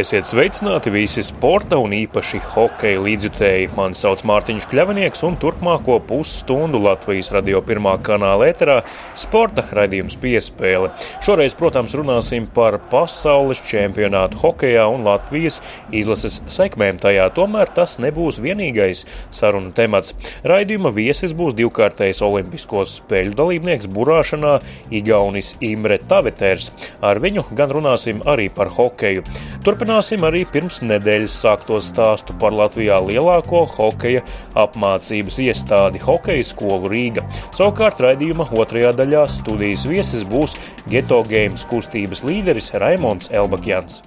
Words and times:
Esiet 0.00 0.24
sveicināti 0.24 0.88
visi 0.94 1.20
sporta 1.26 1.76
un 1.76 1.92
īpaši 1.92 2.38
hokeja 2.54 3.02
līdzjutēji. 3.04 3.66
Mani 3.76 3.98
sauc 3.98 4.22
Mārtiņš 4.24 4.64
Kļavinieks 4.70 5.20
un 5.28 5.34
turpmāko 5.42 5.98
pusstundu 6.08 6.78
Latvijas 6.80 7.28
radio 7.34 7.58
pirmā 7.66 7.98
kanāla 8.00 8.46
ēterā 8.48 8.78
sporta 9.18 9.66
raidījums 9.76 10.16
piespēle. 10.22 10.88
Šoreiz, 11.26 11.52
protams, 11.58 11.92
runāsim 11.98 12.46
par 12.54 12.78
pasaules 12.88 13.60
čempionātu 13.68 14.40
hokejā 14.40 14.86
un 14.88 15.04
Latvijas 15.04 15.58
izlases 15.92 16.38
sekmēm 16.48 17.02
tajā. 17.02 17.28
Tomēr 17.36 17.68
tas 17.76 17.98
nebūs 18.00 18.40
vienīgais 18.40 19.04
sarunu 19.36 19.74
temats. 19.76 20.16
Raidījuma 20.48 20.94
viesis 20.96 21.36
būs 21.36 21.58
divkārtais 21.60 22.24
olimpiskos 22.24 22.96
spēļu 23.02 23.36
dalībnieks 23.42 23.90
burāšanā 23.92 24.56
Igaunis 25.02 25.52
Imre 25.60 26.00
Taveters. 26.00 26.72
Ar 27.04 27.20
viņu 27.20 27.50
gan 27.52 27.76
runāsim 27.76 28.24
arī 28.24 28.48
par 28.48 28.72
hokeju. 28.80 29.28
Turp 29.60 29.89
Turpināsim 29.90 30.22
arī 30.22 30.44
pirms 30.46 30.76
nedēļas 30.86 31.32
sākto 31.42 31.80
stāstu 31.82 32.36
par 32.38 32.54
Latvijā 32.54 33.00
lielāko 33.02 33.64
hokeja 33.72 34.20
apmācības 34.62 35.38
iestādi 35.42 35.98
Hokeja 36.04 36.44
skolu 36.46 36.92
Rīga. 36.92 37.24
Savukārt 37.50 37.98
raidījuma 38.04 38.46
otrajā 38.54 38.92
daļā 39.00 39.24
studijas 39.34 39.88
viesis 39.90 40.22
būs 40.22 40.54
Geto 40.94 41.18
Games 41.26 41.66
kustības 41.66 42.22
līderis 42.22 42.70
Raimons 42.78 43.34
Elbakjans. 43.34 43.98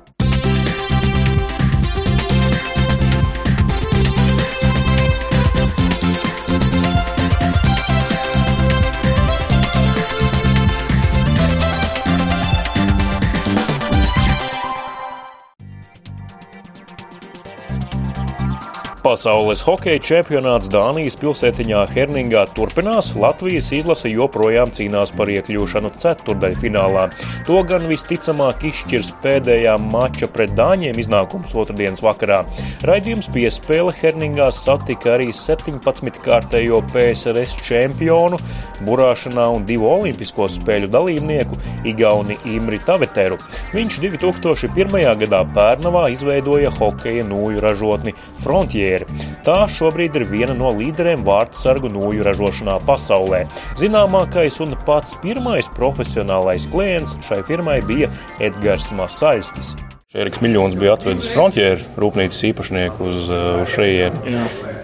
Pasaules 19.03 19.59
hokeja 19.67 19.99
čempionāts 19.99 20.69
Dānijas 20.71 21.17
pilsētiņā 21.19 21.81
Herningā 21.91 22.45
turpinās. 22.55 23.09
Latvijas 23.19 23.67
izlase 23.75 24.07
joprojām 24.07 24.69
cīnās 24.71 25.11
par 25.11 25.27
iekļūšanu 25.27 25.89
ceturdaļfinālā. 25.99 27.09
To 27.43 27.57
gan 27.67 27.83
visticamāk 27.89 28.63
izšķirs 28.69 29.09
pēdējā 29.25 29.73
mača 29.83 30.29
pret 30.31 30.53
Dāņiem 30.55 31.01
iznākums 31.03 31.51
otrdienas 31.51 31.99
vakarā. 32.05 32.45
Raidījums 32.87 33.27
piespēle 33.35 33.91
Herningā 33.97 34.47
satika 34.55 35.17
arī 35.17 35.33
17-kārtējo 35.35 36.79
PSRS 36.95 37.57
čempionu, 37.67 38.39
burāšanā 38.87 39.49
un 39.57 39.67
divu 39.67 39.91
olimpisko 39.97 40.47
spēļu 40.55 40.87
dalībnieku 40.95 41.59
Igauni 41.91 42.39
Imri 42.55 42.79
Taveteru. 42.87 43.41
Viņš 43.75 43.99
2001. 44.07 44.97
gadā 45.25 45.43
Pērnavā 45.51 46.07
izveidoja 46.15 46.71
hokeja 46.79 47.27
nūju 47.27 47.67
ražotni 47.67 48.15
Frontier 48.39 48.92
karjeru. 48.93 49.07
Tā 49.45 49.63
šobrīd 49.69 50.17
ir 50.19 50.27
viena 50.29 50.55
no 50.57 50.71
līderiem 50.73 51.23
vārdsargu 51.25 51.91
nūju 51.93 52.25
ražošanā 52.27 52.79
pasaulē. 52.87 53.45
Zināmākais 53.79 54.61
un 54.63 54.77
pats 54.85 55.17
pirmais 55.23 55.69
profesionālais 55.77 56.67
klients 56.71 57.17
šai 57.27 57.43
firmai 57.47 57.81
bija 57.85 58.11
Edgars 58.39 58.91
Masaļskis. 58.93 59.75
Eriks 60.13 60.43
Miljons 60.43 60.75
bija 60.77 60.93
atvedis 60.93 61.25
frontieru 61.33 61.81
rūpnīcas 61.97 62.43
īpašnieku 62.51 63.07
uz, 63.09 63.23
uz 63.33 63.71
šejieni. 63.73 64.37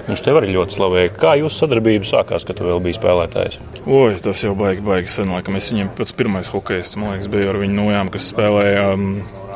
Viņš 0.08 0.24
tev 0.26 0.40
arī 0.40 0.56
ļoti 0.56 0.74
slavēja. 0.74 1.12
Kā 1.22 1.36
jūsu 1.38 1.68
sadarbība 1.68 2.10
sākās, 2.10 2.48
kad 2.50 2.58
tu 2.58 2.66
vēl 2.66 2.82
biji 2.82 2.98
spēlētājs? 2.98 3.60
Oi, 3.86 4.16
tas 4.26 4.42
jau 4.42 4.56
baigi, 4.58 4.82
baigi 4.82 5.14
sen. 5.14 5.30
Laikam 5.30 5.60
es 5.62 5.70
viņiem 5.70 5.94
pats 6.00 6.18
pirmais 6.18 6.50
hokejs, 6.50 6.96
man 6.98 7.14
liekas, 7.14 7.30
bija 7.30 7.54
ar 7.54 7.62
viņu 7.62 7.78
nojām, 7.78 8.10
kas 8.10 8.32
spēlēja 8.34 8.88
um, 8.96 9.10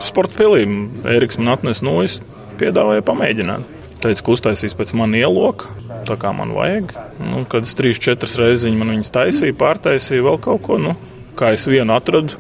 sporta 0.05 0.43
pilī. 0.43 0.67
Eriks 1.09 1.41
man 1.41 1.55
atnesa 1.55 1.89
nojas, 1.89 2.21
piedāvāja 2.61 3.01
pamēģināt 3.09 3.81
teica, 4.03 4.23
ka 4.25 4.33
uztaisīs 4.35 4.75
pēc 4.77 4.93
manas 4.99 5.23
ieloka, 5.23 5.71
tā 6.07 6.17
kā 6.19 6.33
man 6.35 6.53
vajag. 6.55 6.93
Nu, 7.23 7.43
kad 7.49 7.67
es 7.67 7.75
trīs, 7.79 8.01
četras 8.03 8.35
reizes 8.39 8.67
viņas 8.69 9.13
taisīja, 9.15 9.57
pārtaisīja 9.59 10.25
vēl 10.27 10.39
kaut 10.43 10.63
ko, 10.65 10.79
nu, 10.81 10.97
kā 11.39 11.53
es 11.55 11.65
vienu 11.69 11.95
atradu, 11.95 12.37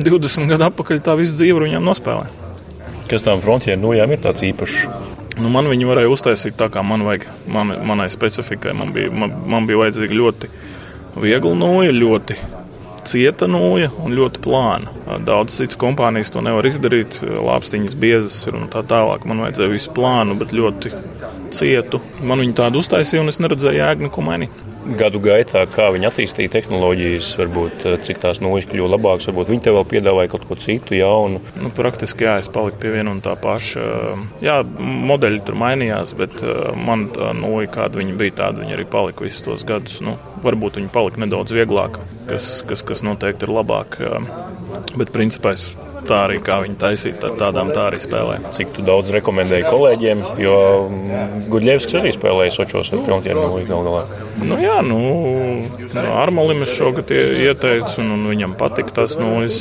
20 0.00 0.48
gadu 0.48 0.70
atpakaļ 0.70 1.02
tā 1.04 1.16
visu 1.20 1.36
dzīvi 1.36 1.66
viņam 1.66 1.84
nospēlēja. 1.84 2.50
Kas 3.10 3.26
tām 3.26 3.42
frontiem 3.44 3.80
nojām 3.82 4.14
ir 4.14 4.22
tāds 4.24 4.44
īpašs? 4.46 4.86
Nu, 5.40 5.48
man 5.52 5.68
viņi 5.68 5.88
varēja 5.88 6.12
uztaisīt 6.12 6.56
tā, 6.60 6.68
kā 6.72 6.82
man 6.84 7.04
vajag. 7.06 7.26
Man, 7.52 7.72
manai 7.88 8.08
specifikai 8.12 8.74
man 8.76 8.92
bija, 8.92 9.12
man, 9.12 9.32
man 9.48 9.68
bija 9.68 9.80
vajadzīga 9.80 10.16
ļoti 10.16 10.50
viegla 11.20 11.54
noja, 11.56 11.92
ļoti 11.92 12.36
cieta 13.08 13.48
nūja 13.50 13.90
un 14.02 14.16
ļoti 14.16 14.42
plāna. 14.44 14.92
Daudzas 15.26 15.60
citas 15.60 15.78
kompānijas 15.80 16.32
to 16.34 16.42
nevar 16.44 16.66
izdarīt. 16.68 17.20
Lāpstiņas 17.22 17.96
biezas 17.98 18.40
ir 18.48 18.58
un 18.58 18.68
tā 18.72 18.84
tālāk. 18.88 19.26
Man 19.28 19.44
vajadzēja 19.44 19.74
visu 19.74 19.94
plānu, 19.96 20.38
bet 20.40 20.54
ļoti 20.56 20.92
cietu. 21.54 22.02
Man 22.22 22.44
viņa 22.44 22.60
tādu 22.64 22.82
uztaisīja 22.82 23.24
un 23.24 23.32
es 23.32 23.40
neredzēju 23.42 23.82
jēgu 23.82 24.08
neko 24.08 24.26
mainīt 24.26 24.71
gadu 24.98 25.20
gaitā, 25.22 25.64
kā 25.70 25.88
viņi 25.94 26.08
attīstīja 26.08 26.52
tehnoloģijas, 26.56 27.32
varbūt 27.40 27.86
eh, 27.88 27.96
cik 28.06 28.22
tās 28.22 28.42
nojas 28.44 28.66
kļuva 28.70 28.94
labākas, 28.96 29.28
varbūt 29.30 29.52
viņi 29.52 29.64
tev 29.66 29.78
vēl 29.78 29.86
piedāvāja 29.92 30.32
kaut 30.32 30.46
ko 30.48 30.58
citu 30.60 30.96
jaunu. 30.98 31.42
Nu, 31.60 31.72
praktiski 31.74 32.26
jā, 32.26 32.38
es 32.42 32.50
paliku 32.52 32.82
pie 32.82 32.94
viena 32.96 33.14
un 33.14 33.22
tā 33.24 33.34
paša. 33.40 33.86
Jā, 34.44 34.58
modeļi 35.12 35.42
tur 35.46 35.58
mainījās, 35.62 36.14
bet 36.18 36.42
eh, 36.42 36.64
man 36.76 37.08
tā 37.14 37.32
noja, 37.36 37.70
kāda 37.78 38.02
viņa 38.02 38.18
bija, 38.18 38.38
tāda 38.42 38.64
viņa 38.64 38.76
arī 38.78 38.88
palika 38.90 39.26
visus 39.26 39.46
tos 39.46 39.66
gadus. 39.68 40.00
Nu, 40.04 40.16
varbūt 40.42 40.80
viņa 40.80 40.92
palika 40.94 41.22
nedaudz 41.22 41.54
vieglāka, 41.56 42.02
kas, 42.30 42.58
kas, 42.68 42.84
kas 42.86 43.06
noteikti 43.06 43.48
ir 43.48 43.56
labāk. 43.60 44.00
Bet 44.98 45.12
principā 45.14 45.54
es 45.56 45.70
tā 46.07 46.19
arī 46.27 46.39
kā 46.43 46.59
viņi 46.63 46.77
taisīja, 46.81 47.17
tad 47.21 47.37
tādām 47.41 47.71
tā 47.75 47.87
arī 47.89 47.99
spēlē. 48.01 48.37
Cik 48.55 48.79
daudz 48.87 49.11
rekomendēju 49.15 49.67
kolēģiem, 49.71 50.23
jo 50.41 50.57
Gudļevskis 51.51 51.97
arī 51.99 52.13
spēlēja 52.15 52.55
Sočos 52.57 52.93
ar 52.93 53.03
Frontieru 53.05 53.43
no 53.43 53.63
gal 53.67 53.83
galā. 53.87 54.03
Nu 54.47 54.59
jā, 54.61 54.77
nu, 54.85 54.99
no 55.95 56.05
Armalim 56.21 56.63
es 56.65 56.75
šogad 56.77 57.11
ieteicu, 57.11 57.99
un, 58.03 58.13
un 58.17 58.29
viņam 58.31 58.55
patika 58.59 59.01
tas, 59.01 59.17
nu, 59.21 59.33
es, 59.47 59.59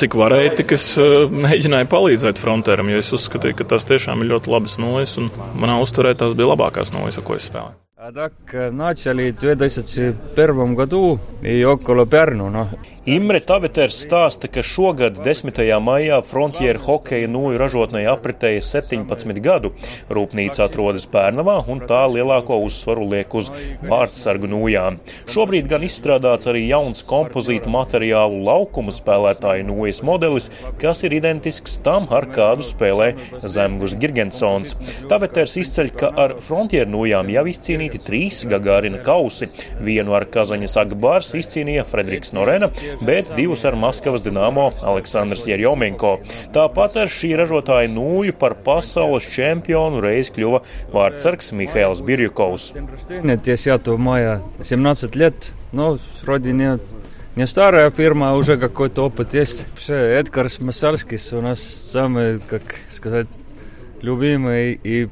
cik 0.00 0.16
varēja, 0.18 0.54
tik 0.62 0.76
es 0.78 0.86
mēģināju 0.98 1.90
palīdzēt 1.92 2.40
Frontieram, 2.42 2.92
jo 2.92 3.02
es 3.02 3.12
uzskatīju, 3.18 3.58
ka 3.58 3.68
tas 3.74 3.88
tiešām 3.88 4.24
ir 4.24 4.34
ļoti 4.34 4.54
labas 4.54 4.78
nojas, 4.82 5.18
un 5.20 5.32
manā 5.58 5.80
uzturē 5.82 6.14
tās 6.18 6.38
bija 6.38 6.54
labākās 6.54 6.94
nojas, 6.94 7.20
ko 7.24 7.38
es 7.38 7.50
spēlēju. 7.50 7.78
А 8.00 8.12
так 8.12 8.32
начали 8.72 9.32
в 9.32 9.38
2001 9.38 10.74
году 10.76 11.18
и 11.42 11.64
около 11.64 12.06
Перну. 12.06 12.48
Но... 12.48 12.68
Imre 13.05 13.41
Taveters 13.43 13.97
stāsta, 14.05 14.47
ka 14.47 14.61
šogad 14.63 15.17
10. 15.25 15.59
maijā 15.83 16.21
Frontier 16.23 16.77
hokeja 16.79 17.27
nūju 17.27 17.59
ražotnē 17.59 18.05
apritēja 18.11 18.61
17 18.63 19.41
gadu. 19.43 19.73
Rūpnīca 20.13 20.63
atrodas 20.67 21.05
Pērnavā 21.11 21.57
un 21.71 21.83
tā 21.89 22.05
lielāko 22.07 22.61
uzsvaru 22.63 23.09
liek 23.11 23.35
uz 23.35 23.49
vārdsargu 23.83 24.47
nūjām. 24.53 25.01
Šobrīd 25.33 25.67
gan 25.71 25.83
izstrādāts 25.83 26.47
arī 26.47 26.63
jauns 26.69 27.03
kompozīta 27.07 27.71
materiālu 27.73 28.39
laukumu 28.47 28.95
spēlētāju 28.95 29.67
nūjas 29.67 30.03
modelis, 30.07 30.49
kas 30.79 31.03
ir 31.03 31.17
identisks 31.19 31.79
tam, 31.83 32.07
ar 32.09 32.29
kādu 32.31 32.63
spēlē 32.63 33.11
Zemgus 33.43 33.97
Girgensons. 33.99 34.77
Taveters 35.11 35.57
izceļ, 35.59 35.93
ka 35.99 36.13
ar 36.27 36.37
Frontier 36.43 36.87
nūjām 36.87 37.31
jau 37.35 37.47
izcīnīt 37.51 37.83
izcīnīti 37.83 38.01
trīs 38.05 38.43
Gagārina 38.49 39.01
kausi. 39.03 39.49
Vienu 39.83 40.13
ar 40.17 40.25
Kazaņas 40.31 40.77
Agbārs 40.81 41.33
izcīnīja 41.37 41.85
Frederiks 41.87 42.33
Norena, 42.33 42.69
bet 43.04 43.32
divus 43.36 43.64
ar 43.68 43.76
Maskavas 43.78 44.24
Dinamo 44.24 44.68
Aleksandrs 44.82 45.46
Jerjomenko. 45.50 46.18
Tāpat 46.54 47.00
ar 47.04 47.12
šī 47.12 47.34
ražotāja 47.38 47.90
nūju 47.92 48.36
par 48.40 48.56
pasaules 48.66 49.28
čempionu 49.32 50.02
reiz 50.04 50.32
kļuva 50.34 50.62
vārdsargs 50.94 51.52
Mihails 51.56 52.04
Birjukovs. 52.04 52.72
Ну, 55.72 55.98
вроде 56.22 56.52
не 56.52 56.78
не 57.38 57.46
старая 57.46 57.88
фирма, 57.90 58.30
а 58.30 58.34
уже 58.34 58.56
какой-то 58.56 59.06
опыт 59.06 59.32
есть. 59.32 59.64
Вообще, 59.70 59.94
Эдгар 59.94 60.48
Масальскис 60.58 61.32
у 61.32 61.40
нас 61.40 61.60
самый, 61.60 62.40
как 62.40 62.62
сказать, 62.90 63.28
любимый 64.02 64.72
и 64.82 65.08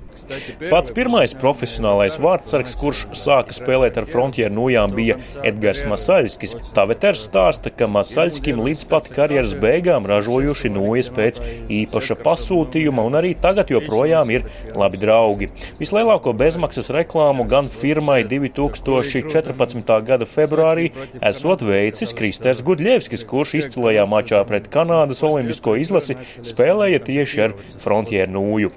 Pats 0.72 0.94
pirmais 0.96 1.34
profesionālais 1.38 2.18
vārdsargs, 2.22 2.76
kurš 2.80 3.04
sāka 3.18 3.56
spēlēt 3.56 4.00
ar 4.02 4.08
frontieru 4.10 4.54
nojām, 4.56 4.94
bija 4.96 5.18
Edgars 5.48 5.84
Masaļskis. 5.90 6.56
Taveters 6.76 7.26
stāsta, 7.28 7.72
ka 7.74 7.90
Masaļskim 7.92 8.62
līdz 8.66 8.88
pat 8.92 9.10
karjeras 9.14 9.54
beigām 9.62 10.08
ražojuši 10.10 10.72
nojas 10.74 11.12
pēc 11.14 11.42
īpaša 11.82 12.18
pasūtījuma 12.22 13.06
un 13.08 13.18
arī 13.20 13.34
tagad 13.40 13.72
joprojām 13.74 14.32
ir 14.34 14.46
labi 14.78 15.02
draugi. 15.02 15.50
Vislielāko 15.82 16.34
bezmaksas 16.38 16.92
reklāmu 16.94 17.48
gan 17.50 17.70
firmai 17.72 18.22
2014. 18.28 19.94
gada 20.08 20.28
februārī 20.30 20.90
esot 21.32 21.64
veicis 21.66 22.14
Kristers 22.18 22.64
Gudļevskis, 22.66 23.26
kurš 23.28 23.56
izcilajā 23.62 24.06
mačā 24.10 24.42
pret 24.48 24.70
Kanādas 24.74 25.24
olimpisko 25.28 25.76
izlasi 25.82 26.18
spēlēja 26.48 27.02
tieši 27.08 27.44
ar 27.48 27.56
frontieru 27.82 28.36
nūju. 28.38 28.72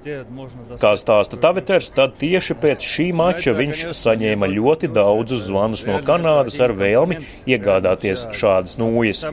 Kā 0.82 0.94
stāsta 1.00 1.33
stāsta 1.34 1.54
Taveters, 1.54 1.90
tad 1.94 2.14
tieši 2.19 2.54
pēc 2.54 2.82
šī 2.82 3.12
mača 3.14 3.52
viņš 3.54 3.94
saņēma 3.94 4.46
ļoti 4.48 4.88
daudzus 4.92 5.46
zvanus 5.48 5.84
no 5.86 6.00
Kanādas 6.02 6.60
ar 6.60 6.72
vēlmi 6.72 7.19
iegādāties 7.46 8.28
šādas 8.32 8.78
nūjas. 8.78 9.25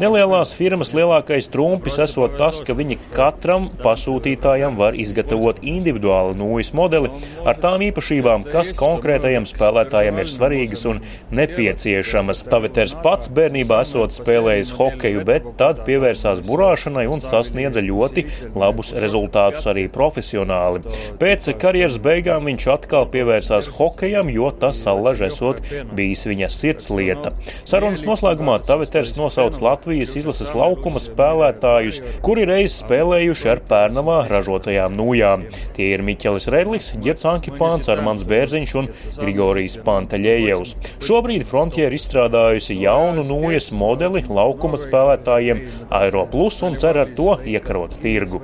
Nelielās 0.00 0.54
firmas 0.54 0.92
lielākais 0.94 1.48
trumpis 1.50 1.98
esot 1.98 2.36
tas, 2.38 2.60
ka 2.64 2.74
viņi 2.74 2.98
katram 3.14 3.70
pasūtītājam 3.82 4.76
var 4.78 4.94
izgatavot 4.94 5.60
individuālu 5.62 6.36
nūjas 6.38 6.72
modeli 6.74 7.10
ar 7.44 7.58
tām 7.58 7.82
īpašībām, 7.88 8.46
kas 8.48 8.74
konkrētajam 8.76 9.46
spēlētājam 9.48 10.18
ir 10.18 10.28
svarīgas 10.28 10.86
un 10.88 11.02
nepieciešamas. 11.32 12.44
Taveters 12.48 12.96
pats 13.02 13.30
bērnībā 13.32 13.82
esot 13.84 14.14
spēlējis 14.16 14.74
hokeju, 14.78 15.24
bet 15.28 15.52
tad 15.60 15.84
pievērsās 15.88 16.42
burāšanai 16.46 17.06
un 17.08 17.24
sasniedza 17.24 17.82
ļoti 17.84 18.26
labus 18.58 18.94
rezultātus 18.96 19.68
arī 19.70 19.88
profesionāli. 19.92 20.84
Pēc 21.18 21.37
karjeras 21.60 21.98
beigām 22.02 22.46
viņš 22.48 22.64
atkal 22.72 23.06
pievērsās 23.12 23.68
hokejam, 23.76 24.30
jo 24.32 24.50
tas 24.50 24.80
allaž 24.90 25.22
esot 25.28 25.60
bijis 25.96 26.24
viņa 26.28 26.48
sirds 26.52 26.88
lieta. 26.90 27.32
Sarunas 27.68 28.02
noslēgumā 28.06 28.58
Taveters 28.66 29.14
nosauc 29.18 29.58
Latvijas 29.62 30.16
izlases 30.18 30.54
laukuma 30.58 31.02
spēlētājus, 31.02 32.00
kuri 32.26 32.46
reiz 32.48 32.78
spēlējuši 32.80 33.50
ar 33.52 33.62
Pērnavā 33.70 34.18
ražotajām 34.32 34.96
nūjām. 34.98 35.46
Tie 35.76 35.90
ir 35.94 36.04
Miķelis 36.06 36.48
Redlis, 36.54 36.90
Girts 37.04 37.28
Ankipāns, 37.28 37.90
Armans 37.92 38.24
Bērziņš 38.28 38.74
un 38.80 38.90
Grigorijs 39.20 39.78
Panteļējevs. 39.86 40.74
Šobrīd 41.06 41.46
Frontier 41.48 41.94
izstrādājusi 41.94 42.80
jaunu 42.82 43.26
nūjas 43.28 43.70
modeli 43.76 44.24
laukuma 44.26 44.80
spēlētājiem 44.80 45.62
Aero 46.00 46.26
Plus 46.32 46.62
un 46.66 46.80
cer 46.80 47.04
ar 47.04 47.14
to 47.18 47.38
iekarot 47.46 48.00
tirgu. 48.02 48.42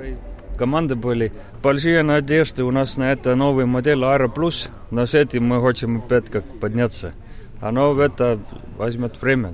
Команда 0.58 0.96
были 0.96 1.32
большие 1.64 2.04
надежды 2.04 2.64
у 2.64 2.72
нас 2.72 2.98
на 2.98 3.12
это 3.12 3.36
новый 3.36 3.66
модель 3.66 4.04
Aero 4.04 4.28
Plus, 4.28 4.70
но 4.92 5.06
с 5.06 5.14
этим 5.14 5.46
мы 5.46 5.62
хотим 5.62 6.00
опять 6.00 6.26
как 6.26 6.44
подняться. 6.60 7.14
Оно 7.62 7.98
это 8.02 8.40
возьмет 8.78 9.22
время. 9.22 9.54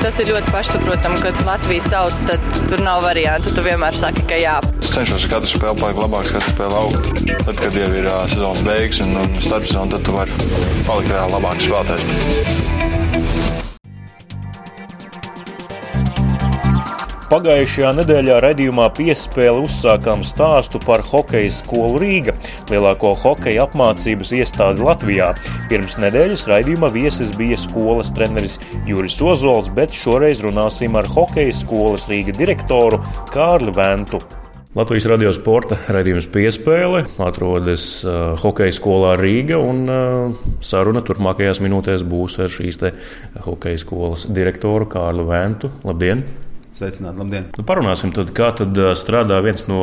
Tas 0.00 0.16
ir 0.16 0.30
ļoti 0.32 0.48
pašsaprotami, 0.48 1.18
kad 1.20 1.40
Latvija 1.44 1.82
sauc, 1.84 2.14
tad 2.24 2.46
tur 2.70 2.80
nav 2.80 3.02
variantu. 3.04 3.52
Tu 3.52 3.64
vienmēr 3.66 3.92
saki, 3.92 4.24
ka 4.30 4.38
jā. 4.40 4.54
Es 4.80 4.94
cenšos 4.94 5.26
katru 5.28 5.50
spēli 5.50 5.76
palikt 5.82 6.00
labāks, 6.00 6.32
katru 6.32 6.54
spēli 6.54 6.78
augt. 6.80 7.24
Tad, 7.44 7.60
kad 7.60 7.76
jau 7.76 7.90
ir 8.00 8.08
uh, 8.08 8.22
sezonas 8.24 8.64
beigas 8.64 9.02
un, 9.04 9.18
un 9.20 9.36
starpsezona, 9.44 9.98
tad 9.98 10.08
tu 10.08 10.16
vari 10.16 10.38
palikt 10.88 11.12
reāli 11.12 11.36
labāks 11.36 11.68
spēlētājs. 11.68 12.83
Pagājušajā 17.25 17.89
nedēļā 17.97 18.35
raidījumā 18.43 18.83
piespēle 18.93 19.63
uzsākām 19.65 20.21
stāstu 20.21 20.77
par 20.83 21.01
hokeja 21.07 21.49
skolu 21.57 21.97
Rīga, 22.03 22.35
lielāko 22.69 23.15
hokeja 23.17 23.63
apmācības 23.65 24.33
iestādi 24.37 24.85
Latvijā. 24.85 25.31
Pirms 25.71 25.97
nedēļas 26.03 26.45
raidījuma 26.51 26.91
viesis 26.93 27.33
bija 27.33 27.57
skolas 27.57 28.13
treneris 28.13 28.59
Juris 28.85 29.17
Ozols, 29.25 29.71
bet 29.73 29.97
šoreiz 29.97 30.45
runāsim 30.45 30.99
ar 31.01 31.09
hokeja 31.09 31.57
skolas 31.63 32.05
Rīga 32.11 32.37
direktoru 32.37 33.01
Kārli 33.33 33.73
Ventu. 33.73 34.21
Latvijas 34.77 35.09
radio 35.09 35.33
sporta 35.33 35.81
raidījums 35.89 36.29
piespēle 36.29 37.07
atrodas 37.25 38.03
uh, 38.05 38.35
hokeja 38.37 38.77
skolā 38.77 39.17
Rīga, 39.17 39.57
un 39.57 39.85
uh, 39.89 40.49
saruna 40.61 41.01
turpmākajās 41.01 41.65
minūtēs 41.65 42.05
būs 42.05 42.37
ar 42.45 42.53
šīs 42.53 42.83
hokeja 43.49 43.81
skolas 43.81 44.29
direktoru 44.29 44.93
Kārlu 44.93 45.31
Ventu. 45.33 45.73
Labdien! 45.87 46.27
Sveicināti, 46.75 47.21
labdien! 47.21 47.45
Nu, 47.55 47.63
parunāsim, 47.63 48.11
tad, 48.11 48.33
kā 48.35 48.49
tad 48.59 48.75
strādā 48.99 49.37
viens 49.45 49.63
no 49.69 49.77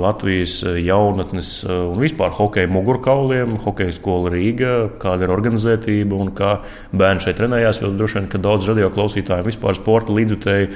Latvijas 0.00 0.62
jaunatnes 0.64 1.50
un 1.68 2.00
vispār 2.00 2.32
hokeja 2.38 2.70
mugurkauliem, 2.72 3.58
hokeja 3.66 3.92
skola 3.92 4.32
Rīga, 4.32 4.70
kāda 5.02 5.26
ir 5.26 5.34
organizētība 5.34 6.16
un 6.16 6.32
kā 6.38 6.54
bērni 6.96 7.26
šeit 7.26 7.36
trenējās. 7.42 7.82
Jo 7.84 7.92
droši 7.92 8.22
vien, 8.22 8.30
ka 8.32 8.40
daudz 8.40 8.70
radio 8.70 8.88
klausītājiem 8.94 9.50
vispār 9.50 9.76
sporta 9.76 10.16
līdzjutēji 10.16 10.72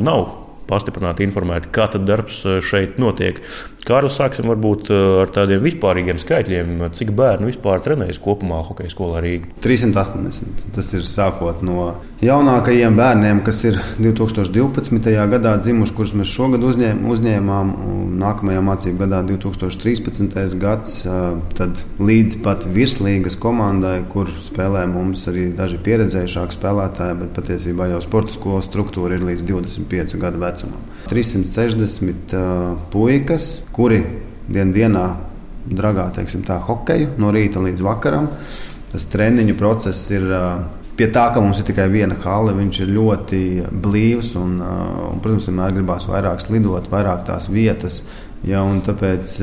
nav 0.00 0.24
pastiprināti 0.64 1.28
informēti, 1.28 1.68
kā 1.76 1.84
tad 1.92 2.08
darbs 2.08 2.40
šeit 2.64 2.96
notiek. 2.96 3.42
Kārlis, 3.84 4.16
sāksim 4.16 4.48
varbūt 4.48 4.88
ar 4.94 5.32
tādiem 5.34 5.60
vispārīgiem 5.64 6.20
skaitļiem. 6.20 6.78
Cik 6.96 7.12
bērnu 7.16 7.50
vispār 7.50 7.82
trenējas 7.84 8.20
kopumā 8.22 8.62
hokeja 8.64 8.92
skolā 8.92 9.20
Rīgā? 9.24 9.52
380. 9.64 10.68
Tas 10.72 10.88
ir 10.96 11.04
sākot 11.08 11.60
no 11.66 11.90
jaunākajiem 12.24 12.96
bērniem, 12.96 13.40
kas 13.44 13.60
ir 13.68 13.78
2012. 13.98 15.10
gadā 15.34 15.54
dzimuši, 15.60 15.94
kurus 15.96 16.14
mēs 16.16 16.30
šogad 16.32 16.64
uzņēm, 16.64 17.02
uzņēmām, 17.12 17.72
un 17.90 18.14
nākamajā 18.20 18.62
mācību 18.64 19.02
gadā 19.02 19.20
2013. 19.28 20.56
gads, 20.60 20.96
tad 21.58 21.82
līdz 22.00 22.38
pat 22.44 22.64
virslīgas 22.70 23.36
komandai, 23.40 23.98
kur 24.10 24.30
spēlē 24.46 24.86
mums 24.90 25.26
arī 25.30 25.50
daži 25.56 25.80
pieredzējušāki 25.84 26.58
spēlētāji, 26.58 27.18
bet 27.20 27.34
patiesībā 27.36 27.90
jau 27.92 28.00
sporta 28.04 28.34
skolas 28.36 28.68
struktūra 28.70 29.18
ir 29.18 29.26
līdz 29.28 29.44
25 29.50 30.16
gadu 30.22 30.40
vecumam. 30.42 30.88
360 31.10 32.34
uh, 32.38 32.78
puikas, 32.94 33.50
kuri 33.74 34.00
dien 34.48 34.72
dienā 34.74 35.04
dragā 35.64 36.10
teiksim, 36.14 36.44
tā, 36.46 36.58
hokeju 36.62 37.14
no 37.20 37.32
rīta 37.34 37.62
līdz 37.64 37.84
vakaram. 37.84 38.28
Tas 38.92 39.06
treniņu 39.10 39.56
process 39.58 40.10
ir 40.14 40.26
pie 40.94 41.08
tā, 41.10 41.24
ka 41.34 41.42
mums 41.42 41.60
ir 41.60 41.68
tikai 41.70 41.88
viena 41.90 42.16
hala. 42.22 42.54
Viņš 42.54 42.82
ir 42.84 42.92
ļoti 42.94 43.40
blīvs 43.84 44.34
un, 44.38 44.60
un 44.60 45.22
protams, 45.24 45.48
vienmēr 45.50 45.74
gribās 45.80 46.06
vairāk 46.10 46.44
slidot, 46.44 46.90
vairāk 46.92 47.24
tās 47.30 47.48
vietas. 47.50 48.02
Ja, 48.44 48.60
tāpēc 48.86 49.38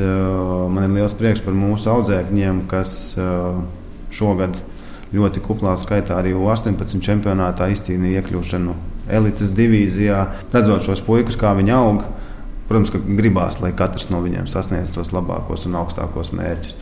man 0.71 0.85
ir 0.85 0.99
liels 0.99 1.15
prieks 1.17 1.41
par 1.43 1.57
mūsu 1.57 1.89
audzēkņiem, 1.89 2.65
kas 2.71 3.15
šogad 4.13 4.59
ļoti 5.11 5.43
kuplā 5.43 5.73
skaitā 5.81 6.21
arī 6.21 6.35
U18 6.37 7.01
čempionātā 7.03 7.67
izcīnīja 7.73 8.21
iekļūšanu 8.21 8.75
elites 9.11 9.51
divīzijā. 9.57 10.21
Redzot 10.53 10.85
šos 10.85 11.01
puikus, 11.03 11.35
kā 11.39 11.51
viņi 11.57 11.73
aug, 11.75 12.05
Protams, 12.71 12.91
ka 12.93 13.01
gribās, 13.03 13.57
lai 13.59 13.73
katrs 13.75 14.05
no 14.13 14.21
viņiem 14.23 14.45
sasniedz 14.47 14.93
tos 14.95 15.09
labākos 15.11 15.65
un 15.67 15.73
augstākos 15.75 16.29
mērķus. 16.31 16.77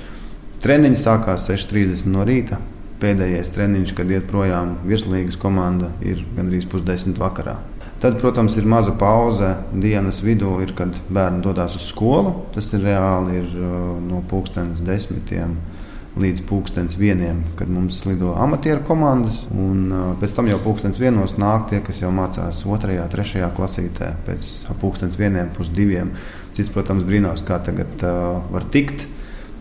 Treniņš 0.61 0.99
sākās 1.01 1.47
6.30 1.49 2.11
no 2.13 2.21
rīta. 2.29 2.59
Pēdējais 3.01 3.49
treniņš, 3.55 3.93
kad 3.97 4.11
iet 4.13 4.27
projām 4.29 4.75
virslīgas 4.85 5.39
komanda, 5.41 5.89
ir 6.05 6.21
gandrīz 6.37 6.67
pusdesmit 6.69 7.17
vakarā. 7.17 7.55
Tad, 8.03 8.19
protams, 8.21 8.59
ir 8.61 8.69
maza 8.69 8.93
pauze 9.01 9.49
dienas 9.73 10.21
vidū, 10.21 10.51
ir, 10.61 10.75
kad 10.77 10.93
bērni 11.09 11.41
dodas 11.41 11.73
uz 11.79 11.89
skolu. 11.89 12.35
Tas 12.53 12.69
ir 12.75 12.85
reāli 12.85 13.39
ir 13.41 13.49
uh, 13.57 13.95
no 14.03 14.21
pulkstenes 14.29 14.85
desmitiem 14.85 15.57
līdz 16.19 16.43
pūkstens 16.49 16.97
vieniem, 16.99 17.41
kad 17.59 17.69
mums 17.71 18.01
lido 18.07 18.33
amatieru 18.39 18.83
komandas. 18.87 19.41
Un, 19.53 19.85
uh, 19.91 20.09
pēc 20.21 20.35
tam 20.37 20.49
jau 20.51 20.59
pūkstens 20.63 20.99
vienos 21.01 21.37
nāk 21.41 21.69
tie, 21.71 21.79
kas 21.85 22.01
jau 22.03 22.11
mācās 22.15 22.63
otrajā, 22.67 23.07
trešajā 23.11 23.49
klasītē, 23.57 24.11
pēc 24.27 24.49
pūkstens 24.81 25.19
vieniem, 25.19 25.51
pusdiviem. 25.55 26.13
Cits, 26.57 26.71
protams, 26.73 27.07
brīnās, 27.07 27.43
kā 27.47 27.61
tagad 27.63 28.05
uh, 28.05 28.39
var 28.51 28.67
tikt. 28.73 29.07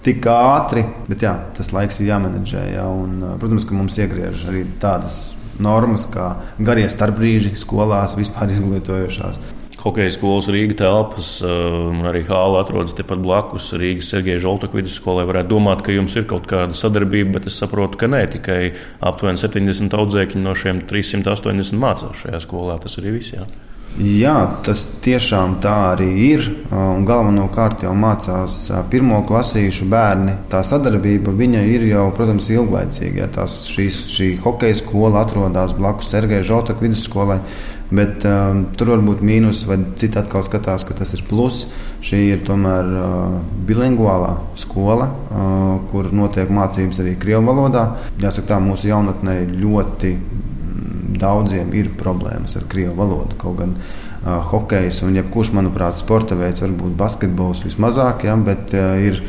Tik 0.06 0.28
ātri, 0.30 0.84
bet 1.08 1.24
jā, 1.26 1.34
tas 1.56 1.72
laiks 1.74 1.98
ir 2.00 2.12
jāmenedžē. 2.12 2.68
Jā, 2.76 2.86
un, 2.86 3.18
uh, 3.22 3.34
protams, 3.40 3.66
ka 3.68 3.76
mums 3.76 3.98
iegriež 3.98 4.46
arī 4.50 4.64
tādas 4.82 5.28
normas, 5.62 6.06
kā 6.10 6.32
garie 6.62 6.86
starpbrīži 6.90 7.56
skolās, 7.58 8.16
vispār 8.18 8.52
izglītojošās. 8.54 9.40
Hokeja 9.78 10.10
skolas 10.10 10.48
Rīgas 10.50 10.80
telpas 10.80 11.28
un 11.46 12.02
arī 12.10 12.24
hāla 12.26 12.64
atrodas 12.64 12.96
tepat 12.98 13.20
blakus 13.22 13.70
Rīgas 13.78 14.10
Sergeja 14.10 14.40
Žoltaka 14.42 14.74
vidusskolai. 14.74 15.26
Varētu 15.28 15.52
domāt, 15.52 15.84
ka 15.86 15.94
jums 15.94 16.16
ir 16.18 16.26
kaut 16.30 16.48
kāda 16.50 16.74
sadarbība, 16.74 17.36
bet 17.38 17.46
es 17.52 17.60
saprotu, 17.62 18.00
ka 18.00 18.10
nē, 18.10 18.24
tikai 18.34 18.58
aptuveni 18.98 19.38
70 19.38 19.94
audzēkņi 19.94 20.42
no 20.42 20.56
šiem 20.58 20.82
380 20.90 21.78
mācās 21.78 22.26
šajā 22.26 22.42
skolā. 22.42 22.80
Tas 22.82 22.98
arī 22.98 23.20
viss. 23.20 23.36
Jā. 23.38 23.46
Jā, 23.98 24.60
tas 24.62 24.84
tiešām 25.02 25.56
tā 25.64 25.74
arī 25.94 26.08
ir. 26.28 26.44
Un 26.70 27.06
galvenokārt 27.08 27.82
jau 27.82 27.94
mācās 27.98 28.60
pirmo 28.92 29.22
klasīšu 29.26 29.88
bērni. 29.90 30.36
Tā 30.52 30.60
sadarbība 30.66 31.32
ir 31.40 31.86
jau, 31.88 32.04
protams, 32.14 32.50
ilglaicīga. 32.50 33.24
Ja 33.24 33.26
tās, 33.26 33.64
šīs, 33.66 34.04
šī 34.12 34.28
hokeja 34.44 34.78
skola 34.78 35.24
atrodas 35.24 35.74
blakus 35.74 36.10
Sergeja 36.12 36.42
Žotaka 36.42 36.84
vidusskolai. 36.84 37.40
Bet 37.88 38.24
um, 38.28 38.66
tur 38.76 38.90
var 38.92 39.00
būt 39.04 39.22
mīnus, 39.24 39.62
vai 39.68 39.78
citi 39.96 40.18
atkal 40.20 40.42
skatās, 40.44 40.84
ka 40.84 40.96
tas 40.98 41.14
ir 41.16 41.22
pluss. 41.28 41.70
Šī 42.04 42.20
ir 42.34 42.42
tomēr 42.44 42.90
uh, 43.00 43.38
bilinguālā 43.68 44.34
skola, 44.60 45.08
uh, 45.08 45.70
kur 45.88 46.10
notiek 46.12 46.52
mācības 46.52 47.00
arī 47.00 47.16
krievu 47.20 47.46
valodā. 47.48 47.86
Jāsaka, 48.20 48.52
tā 48.52 48.60
mūsu 48.60 48.90
jaunatnē 48.90 49.40
ļoti 49.54 50.12
daudziem 51.18 51.72
ir 51.76 51.88
problēmas 51.98 52.58
ar 52.60 52.68
krievu 52.68 52.92
valodu. 53.00 53.40
Kaut 53.40 53.56
gan 53.62 53.74
uh, 53.78 54.36
hokejs 54.50 55.00
un 55.08 55.16
jebkurš, 55.16 55.54
manuprāt, 55.56 55.96
sporta 55.96 56.36
veids, 56.36 56.60
varbūt 56.64 56.92
basketbols 56.98 57.64
vismazāk, 57.64 58.28
ja, 58.28 58.36
bet 58.36 58.76
uh, 58.76 59.00
ir, 59.00 59.22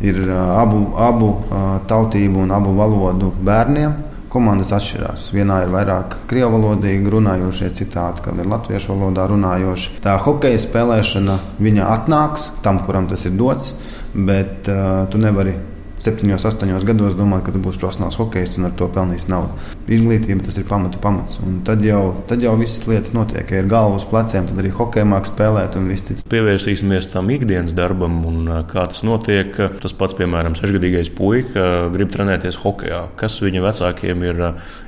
ir 0.00 0.24
uh, 0.24 0.56
abu, 0.56 0.86
abu 0.96 1.34
uh, 1.36 1.76
tautību 1.90 2.46
un 2.48 2.56
abu 2.56 2.72
valodu 2.80 3.34
bērniem 3.44 4.15
komandas 4.36 4.72
atšķirās. 4.76 5.30
Vienā 5.36 5.62
ir 5.64 5.72
vairāk 5.72 6.18
krievu 6.30 6.58
valodīgi 6.58 7.12
runājošie, 7.16 7.72
citā 7.80 8.10
atkal 8.12 8.42
ir 8.42 8.50
latviešu 8.52 8.92
valodā 8.92 9.26
runājoši. 9.32 9.96
Tā 10.04 10.18
hokeja 10.26 10.60
spēlēšana 10.66 11.38
viņa 11.62 11.88
atnāks 11.94 12.50
tam, 12.66 12.82
kuram 12.84 13.08
tas 13.10 13.24
ir 13.28 13.36
dots, 13.38 13.72
bet 14.14 14.68
uh, 14.72 15.06
tu 15.12 15.20
nevari 15.22 15.56
septiņos, 16.02 16.48
astoņos 16.48 16.86
gados 16.86 17.16
domāt, 17.18 17.44
ka 17.46 17.54
tu 17.54 17.60
būsi 17.62 17.80
profesionāls 17.82 18.18
hokejs 18.20 18.56
un 18.60 18.70
ar 18.70 18.74
to 18.78 18.88
pelnīsi 18.92 19.30
naudu. 19.32 19.56
Izglītība 19.92 20.46
tas 20.46 20.58
ir 20.60 20.66
pamatu 20.68 21.00
pamats. 21.02 21.40
Un 21.44 21.60
tad 21.66 21.84
jau, 21.84 22.02
tad 22.30 22.42
jau 22.44 22.56
visas 22.60 22.86
lietas 22.88 23.14
notiek. 23.16 23.50
Ja 23.50 23.62
ir 23.62 23.70
galva 23.70 24.00
uz 24.00 24.06
pleciem, 24.08 24.48
tad 24.48 24.60
arī 24.62 24.72
hokeja 24.74 25.04
mākslinieks 25.06 25.26
spēlēt 25.26 25.76
un 25.78 25.88
viss 25.90 26.06
cits. 26.06 26.24
Pievērsīsimies 26.30 27.10
tam 27.12 27.30
ikdienas 27.34 27.74
darbam 27.76 28.20
un 28.28 28.50
kā 28.70 28.86
tas 28.90 29.02
notiek. 29.06 29.52
Tas 29.82 29.94
pats, 29.96 30.16
piemēram, 30.18 30.56
sešgadīgais 30.58 31.10
puika 31.16 31.66
grib 31.94 32.12
trenēties 32.14 32.60
hokejā. 32.62 33.02
Kas 33.18 33.40
viņa 33.42 33.64
vecākiem 33.66 34.26
ir, 34.26 34.42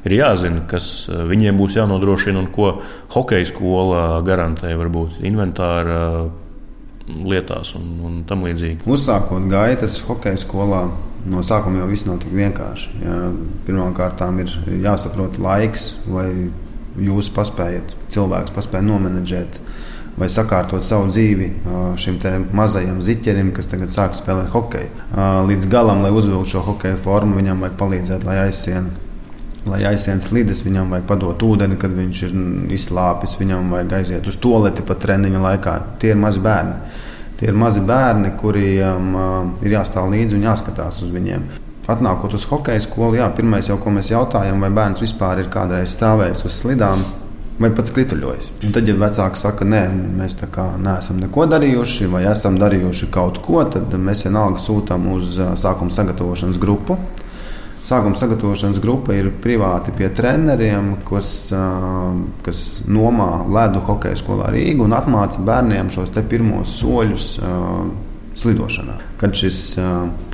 ir 0.09 0.17
jāzina, 0.19 0.65
kas 0.71 1.09
viņiem 1.09 1.59
būs 1.59 1.79
jānodrošina 1.81 2.43
un 2.43 2.50
ko 2.55 2.77
hokeja 3.15 3.49
skola 3.50 4.05
garantē, 4.27 4.75
varbūt 4.79 5.23
inventāra 5.27 6.29
lietās 7.09 7.75
un, 7.79 7.88
un 8.05 8.17
tam 8.29 8.45
līdzīgi. 8.47 8.85
Uzsākot 8.88 9.49
gaitas 9.50 9.99
hokeja 10.07 10.41
skolā, 10.41 10.85
no 11.29 11.43
sākuma 11.47 11.83
jau 11.83 11.91
viss 11.91 12.09
nav 12.09 12.21
tik 12.23 12.35
vienkārši. 12.37 12.95
Ja, 13.05 13.19
Pirmkārt, 13.67 14.23
ir 14.41 14.55
jāsaprot 14.85 15.41
laiks, 15.43 15.93
vai 16.09 16.29
jūs 16.99 17.31
paspējat, 17.35 17.95
cilvēks 18.15 18.55
paspēja 18.57 18.87
nomenedžēt. 18.88 19.61
Vai 20.19 20.27
sakārtot 20.35 20.83
savu 20.83 21.12
dzīvi 21.12 21.53
šim 22.03 22.17
mazajam 22.59 22.99
ziķerim, 23.07 23.53
kas 23.55 23.71
tagad 23.71 23.93
sāk 23.95 24.17
spēlēt 24.19 24.50
hokeju. 24.50 24.88
Līdz 25.47 25.69
galam, 25.71 26.03
lai 26.03 26.11
uzvilktu 26.11 26.57
šo 26.57 26.65
hokeja 26.73 26.99
formu, 26.99 27.38
viņam 27.38 27.62
vajag 27.62 27.77
palīdzēt, 27.79 28.27
lai 28.27 28.41
aizsienu 28.49 29.08
lai 29.70 29.82
aizsien 29.90 30.22
slīdes, 30.22 30.64
viņam 30.66 30.94
vajag 30.94 31.06
padot 31.08 31.44
ūdeni, 31.44 31.78
kad 31.80 31.94
viņš 31.94 32.22
ir 32.26 32.34
izslāpis, 32.76 33.37
viņam 33.40 33.70
vajag 33.75 33.94
aiziet 34.00 34.26
uz 34.30 34.38
toleti 34.42 34.84
pat 34.87 35.00
treniņa 35.04 35.44
laikā. 35.44 35.76
Tie 36.02 36.12
ir 36.14 36.20
mazi 36.20 36.42
bērni. 36.44 36.75
Tie 37.38 37.52
ir 37.52 37.54
mazi 37.54 37.84
bērni, 37.87 38.32
kuriem 38.40 39.14
uh, 39.14 39.28
ir 39.62 39.76
jāstāv 39.76 40.10
līdzi 40.10 40.38
un 40.38 40.48
jāskatās 40.48 40.98
uz 41.06 41.12
viņiem. 41.14 41.46
Atnākot 41.88 42.34
uz 42.37 42.44
hokeja 42.50 42.82
skolu, 42.84 43.16
jā, 43.20 43.28
pirmais 43.32 43.70
jau, 43.70 43.78
ko 43.80 43.92
mēs 43.94 44.10
jautājam, 44.10 44.60
vai 44.60 44.68
bērns 44.75 45.00
vispār 45.00 45.40
ir 45.40 45.52
kādreiz 45.52 45.94
strāvējis 45.94 46.44
uz 46.44 46.58
slidām, 46.58 47.04
vai 47.62 47.70
pats 47.75 47.94
krituļojas. 47.94 48.50
Un 48.66 48.75
tad, 48.75 48.90
ja 48.90 48.96
vecāki 48.98 49.40
saka, 49.40 49.66
nē, 49.66 49.84
mēs 50.18 50.37
tā 50.38 50.50
kā 50.52 50.66
neesam 50.82 51.22
neko 51.22 51.46
darījuši, 51.50 52.10
vai 52.12 52.26
esam 52.30 52.58
darījuši 52.60 53.08
kaut 53.14 53.40
ko, 53.46 53.62
tad 53.72 53.94
mēs 53.94 54.26
vienalga 54.26 54.60
sūtām 54.62 55.08
uz 55.14 55.38
sākuma 55.62 55.94
sagatavošanas 55.94 56.60
grupu. 56.60 56.98
Sākuma 57.88 58.18
sagatavošanas 58.21 58.83
grupa 58.85 59.14
ir 59.16 59.30
privāti 59.40 59.95
pie 59.97 60.11
treneriem, 60.12 60.90
kas, 61.09 61.30
kas 62.45 62.59
nomā 62.85 63.28
ledu 63.49 63.80
hokeja 63.87 64.18
skolā 64.21 64.50
Rīgā 64.52 64.85
un 64.85 64.92
apmāca 64.92 65.40
bērniem 65.40 65.88
šos 65.95 66.12
pirmos 66.28 66.75
soļus 66.83 67.28
slidošanā. 68.37 68.99
Kad 69.16 69.40
šis 69.40 69.61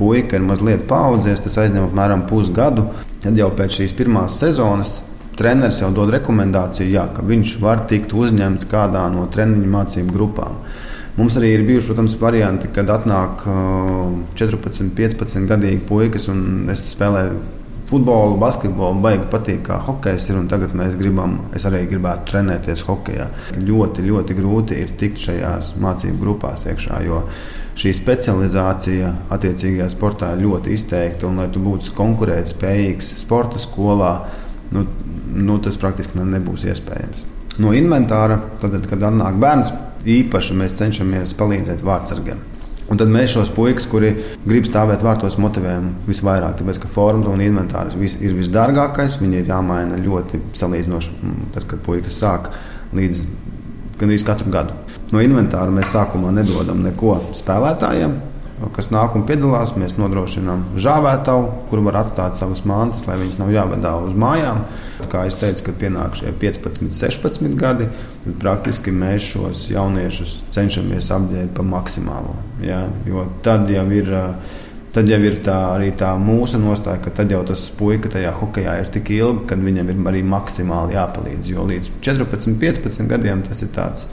puika 0.00 0.34
ir 0.34 0.42
mazliet 0.48 0.88
paaudzies, 0.90 1.44
tas 1.44 1.60
aizņem 1.62 1.86
apmēram 1.92 2.26
pusgadu. 2.26 2.88
Tad 3.22 3.38
jau 3.38 3.52
pēc 3.54 3.78
šīs 3.78 3.94
pirmās 4.02 4.40
sezonas 4.42 4.96
treneris 5.38 5.78
jau 5.82 5.92
dod 5.94 6.10
rekomendāciju, 6.14 6.90
jā, 6.90 7.06
ka 7.14 7.22
viņš 7.22 7.54
var 7.62 7.86
tikt 7.90 8.14
uzņemts 8.18 8.66
kādā 8.70 9.06
no 9.14 9.28
treniņu 9.30 9.70
mācību 9.70 10.14
grupām. 10.14 10.58
Mums 11.14 11.36
arī 11.38 11.52
ir 11.54 11.62
bijuši, 11.62 11.86
protams, 11.92 12.16
varianti, 12.18 12.68
kad 12.74 12.88
atnāk 12.90 13.44
14, 14.34 14.88
15 14.98 15.44
gadīgi 15.46 15.84
puikas 15.86 16.26
un 16.32 16.72
es 16.72 16.82
spēlēju 16.90 17.36
futbolu, 17.86 18.38
basketbolu, 18.40 18.98
baigi 19.04 19.28
patīk, 19.30 19.60
kā 19.68 19.78
hokejs 19.86 20.26
ir. 20.32 20.40
Tagad 20.50 20.74
mēs 20.74 20.96
gribam, 20.98 21.36
es 21.54 21.66
arī 21.68 21.84
gribētu 21.90 22.32
trenēties 22.32 22.82
hokeja. 22.88 23.28
Ļoti, 23.60 24.06
ļoti 24.08 24.38
grūti 24.40 24.80
ir 24.82 24.94
tikt 24.98 25.22
šajās 25.28 25.74
mācību 25.84 26.18
grupās 26.24 26.66
iekšā, 26.70 26.98
jo 27.06 27.22
šī 27.78 27.94
specializācija 27.94 29.12
attiecīgajā 29.34 29.88
sportā 29.94 30.32
ir 30.34 30.44
ļoti 30.48 30.74
izteikta. 30.74 31.28
Un, 31.30 31.38
lai 31.42 31.46
tu 31.54 31.62
būtu 31.62 31.94
konkurētspējīgs 31.94 33.14
sporta 33.22 33.62
skolā, 33.62 34.12
nu, 34.74 34.86
nu, 35.34 35.62
tas 35.62 35.78
praktiski 35.78 36.18
nebūs 36.18 36.66
iespējams. 36.74 37.26
No 37.62 37.70
inventāra, 37.76 38.40
tad, 38.58 38.80
kad 38.90 39.10
atnāk 39.12 39.38
bērns, 39.38 39.70
īpaši 40.04 40.56
mēs 40.58 40.76
cenšamies 40.80 41.36
palīdzēt 41.38 41.84
vārdsargiem. 41.84 42.42
Un 42.92 43.00
tad 43.00 43.08
mēs 43.08 43.32
šos 43.32 43.48
puikas, 43.54 43.86
kuri 43.88 44.10
grib 44.44 44.66
stāvēt 44.68 45.04
vārtos, 45.04 45.38
motivējam 45.40 45.88
visvairāk. 46.04 46.58
Tāpēc, 46.58 46.82
ka 46.82 46.90
forma 46.92 47.32
un 47.32 47.40
inventārs 47.40 47.96
vis, 47.96 48.18
ir 48.20 48.36
visdārgākais. 48.36 49.16
Viņi 49.22 49.40
ir 49.40 49.48
jāmaina 49.48 49.96
ļoti 50.02 50.42
salīdzinoši, 50.60 51.14
mm, 51.16 51.48
tad, 51.56 51.64
kad 51.70 51.80
puikas 51.86 52.20
sāk 52.20 52.52
līdz 52.94 53.24
gandrīz 54.00 54.26
katru 54.28 54.52
gadu. 54.52 54.76
No 55.14 55.24
inventāra 55.24 55.72
mēs 55.72 55.94
sākumā 55.94 56.34
nedodam 56.36 56.84
neko 56.84 57.16
spēlētājiem 57.38 58.18
kas 58.74 58.90
nāk 58.94 59.16
un 59.18 59.24
piedalās. 59.28 59.74
Mēs 59.78 59.96
nodrošinām 59.98 60.64
žāvētavu, 60.80 61.46
kur 61.70 61.82
var 61.86 62.00
atstāt 62.02 62.38
savas 62.38 62.64
mantas, 62.68 63.06
lai 63.08 63.18
viņas 63.20 63.40
nav 63.40 63.52
jāvadā 63.54 63.94
uz 64.06 64.16
mājām. 64.18 64.64
Kā 65.10 65.24
jau 65.28 65.38
teicu, 65.44 65.66
kad 65.68 65.80
pienāk 65.80 66.18
šie 66.18 66.34
15, 66.40 66.90
16 66.94 67.56
gadi, 67.60 67.88
tad 68.24 68.36
praktiski 68.42 68.94
mēs 68.94 69.30
šos 69.34 69.66
jauniešus 69.72 70.36
cenšamies 70.54 71.10
apģērbt 71.14 71.56
pa 71.56 71.66
maksimālo. 71.66 72.36
Ja? 72.64 72.84
Jo 73.08 73.28
tad 73.46 73.70
jau 73.72 73.88
ir. 73.94 74.14
Tad 74.94 75.08
jau 75.10 75.16
ir 75.26 75.40
tā, 75.42 75.56
arī 75.74 75.88
tā 75.98 76.12
mūsu 76.22 76.54
nostāja, 76.62 77.00
ka 77.02 77.10
tad 77.10 77.32
jau 77.34 77.40
tas 77.42 77.64
puika 77.74 78.06
tajā 78.12 78.30
hokeja 78.38 78.76
ir 78.78 78.92
tik 78.94 79.08
ilgi, 79.10 79.40
ka 79.50 79.56
viņam 79.58 79.88
ir 79.90 80.04
arī 80.06 80.20
maksimāli 80.22 80.94
jāpalīdz. 80.94 81.48
Jo 81.50 81.64
līdz 81.66 81.88
14, 81.98 82.54
15 82.62 83.10
gadiem 83.10 83.42
tas 83.42 83.64
ir 83.66 83.72
tāds 83.74 84.06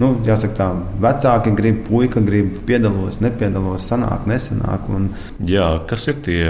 nu, 0.00 0.10
jāsaka, 0.26 0.56
tā 0.58 0.66
vecāki 1.02 1.52
grib, 1.56 1.84
puika 1.88 2.22
grib, 2.24 2.58
piedalos, 2.68 3.20
nepiedalos, 3.24 3.86
sanāk, 3.90 4.26
nesanāk. 4.30 4.90
Un... 4.92 5.08
Jā, 5.46 5.76
kas 5.88 6.08
ir 6.12 6.20
tie? 6.26 6.42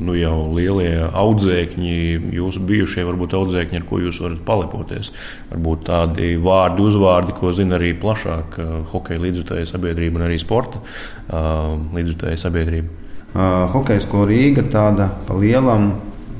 Nu, 0.00 0.16
jau 0.18 0.48
lielie 0.56 0.96
audzēkņi, 0.98 1.96
jūsu 2.34 2.62
bijušie, 2.66 3.04
varbūt 3.06 3.36
audzēkņi, 3.38 3.78
ar 3.78 3.84
ko 3.86 4.00
jūs 4.02 4.18
varat 4.24 4.40
palepoties. 4.46 5.12
Varbūt 5.52 5.84
tādi 5.86 6.32
vārdi, 6.42 6.82
uzvārdi, 6.88 7.36
ko 7.38 7.52
zina 7.54 7.78
arī 7.78 7.92
plašāk 8.02 8.58
uh, 8.58 8.72
hokeja 8.90 9.22
līdzjutēja 9.22 9.70
sabiedrība 9.70 10.18
un 10.18 10.26
arī 10.26 10.40
sporta 10.42 10.82
uh, 10.82 11.76
līdzjutēja 11.94 12.42
sabiedrība. 12.42 12.96
Uh, 13.30 13.70
Hokeja 13.70 14.02
skola 14.02 14.26
Rīga 14.26 14.64
tāda 14.66 15.06
pa 15.28 15.36
lielam 15.38 15.92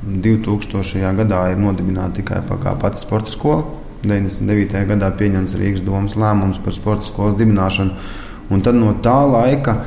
2000. 0.03 1.13
gadā 1.21 1.45
ir 1.53 1.61
nodibināta 1.61 2.19
tikai 2.19 2.41
kā 2.59 2.75
pati 2.81 2.99
sporta 2.99 3.31
skola. 3.31 3.80
99. 4.03 4.85
gadā 4.89 5.11
pieņemts 5.17 5.57
Rīgas 5.59 5.83
domas 5.85 6.17
lēmums 6.19 6.61
par 6.63 6.75
sporta 6.75 7.07
skolas 7.07 7.37
dibināšanu. 7.39 7.91
Un 8.51 8.63
tad 8.65 8.75
no 8.75 8.95
tā 9.03 9.19
laika 9.29 9.77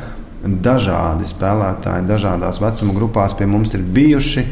dažādi 0.44 1.26
spēlētāji, 1.28 2.06
dažādās 2.08 2.60
vecuma 2.62 2.94
grupās 2.96 3.34
pie 3.36 3.48
mums 3.48 3.74
ir 3.76 3.84
bijuši. 3.96 4.44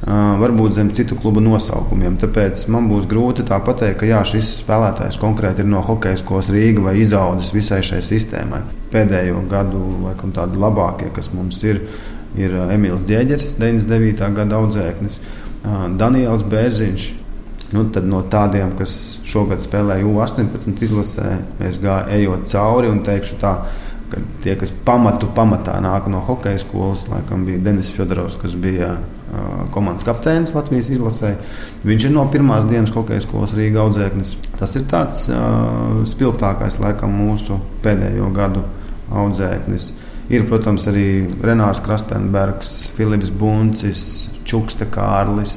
Varbūt 0.00 0.72
zem 0.78 0.88
citu 0.96 1.18
klubu 1.20 1.42
nosaukumiem. 1.44 2.14
Tāpēc 2.22 2.62
man 2.72 2.86
būs 2.88 3.04
grūti 3.10 3.44
tā 3.44 3.58
pateikt, 3.60 3.98
ka 4.00 4.08
jā, 4.08 4.22
šis 4.24 4.54
spēlētājs 4.62 5.18
konkrēti 5.20 5.60
ir 5.60 5.68
no 5.68 5.82
hokeja 5.84 6.22
skolas 6.22 6.48
Rīga 6.48 6.86
vai 6.86 6.94
izaudzis 7.02 7.52
visai 7.52 7.82
šai 7.84 8.00
sistēmai. 8.06 8.62
Pēdējo 8.94 9.42
gadu 9.50 9.82
laikam 10.06 10.32
tādi 10.32 10.56
labākie, 10.62 11.10
kas 11.12 11.28
mums 11.36 11.60
ir, 11.68 11.82
ir 12.40 12.56
Emīls 12.72 13.04
Dieģers, 13.04 13.52
99. 13.60 14.32
gada 14.40 14.62
audzēknis, 14.62 15.20
Daniels 16.00 16.46
Bērziņš, 16.48 17.10
Nu, 17.70 17.84
tad 17.94 18.06
no 18.10 18.24
tādiem, 18.26 18.72
kas 18.78 18.92
šogad 19.26 19.62
spēlēja 19.62 20.06
U-18 20.08 20.80
izlasē, 20.82 21.36
es 21.62 21.78
gāju 21.78 22.40
cauri 22.50 22.90
un 22.90 23.04
teikšu 23.06 23.38
tā, 23.38 23.52
ka 24.10 24.22
tie, 24.42 24.56
kas 24.58 24.72
pamatu 24.86 25.28
pamatā 25.36 25.76
nāk 25.82 26.08
no 26.10 26.18
hokeja 26.26 26.58
skolas, 26.58 27.04
laikam 27.12 27.44
bija 27.46 27.62
Denis 27.62 27.92
Fjodorovs, 27.94 28.34
kas 28.40 28.56
bija 28.58 28.96
uh, 28.96 29.62
komandas 29.74 30.06
kapteinis 30.08 30.54
Latvijas 30.56 30.90
izlasē. 30.90 31.36
Viņš 31.86 32.08
ir 32.08 32.14
no 32.16 32.26
pirmās 32.32 32.66
dienas 32.70 32.90
hokeja 32.94 33.22
skolas 33.22 33.54
Rīga 33.54 33.84
audzēknis. 33.84 34.34
Tas 34.58 34.74
ir 34.74 34.88
tāds 34.90 35.28
uh, 35.30 36.02
spilgtākais, 36.10 36.80
laikam, 36.82 37.14
mūsu 37.22 37.60
pēdējo 37.84 38.32
gadu 38.34 38.66
audzēknis. 39.14 39.92
Ir, 40.30 40.44
protams, 40.46 40.84
arī 40.90 41.06
Renārs 41.42 41.82
Krastenbergs, 41.82 42.74
Filips 42.98 43.30
Buncis, 43.34 44.02
Čukste 44.50 44.88
Kārlis. 44.90 45.54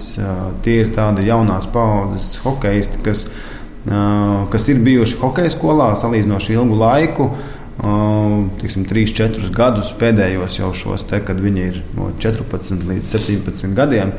Tie 0.65 0.77
ir 0.83 0.93
tādi 0.93 1.25
jaunās 1.27 1.65
paudzes 1.73 2.37
hokeisti, 2.43 3.01
kas, 3.05 3.25
kas 4.53 4.69
ir 4.69 4.83
bijuši 4.85 5.19
hokeja 5.23 5.53
skolā 5.55 5.89
salīdzinoši 5.99 6.57
ilgu 6.59 6.79
laiku. 6.79 7.29
Tiksim, 8.61 8.85
3, 8.85 9.15
4 9.17 9.49
gadus 9.55 9.89
pēdējos 9.97 10.59
jau 10.59 10.69
šos, 10.77 11.07
te, 11.09 11.17
kad 11.25 11.41
viņi 11.41 11.63
ir 11.71 11.81
no 11.97 12.11
14 12.21 12.85
līdz 12.85 13.15
17 13.17 13.73
gadiem. 13.77 14.13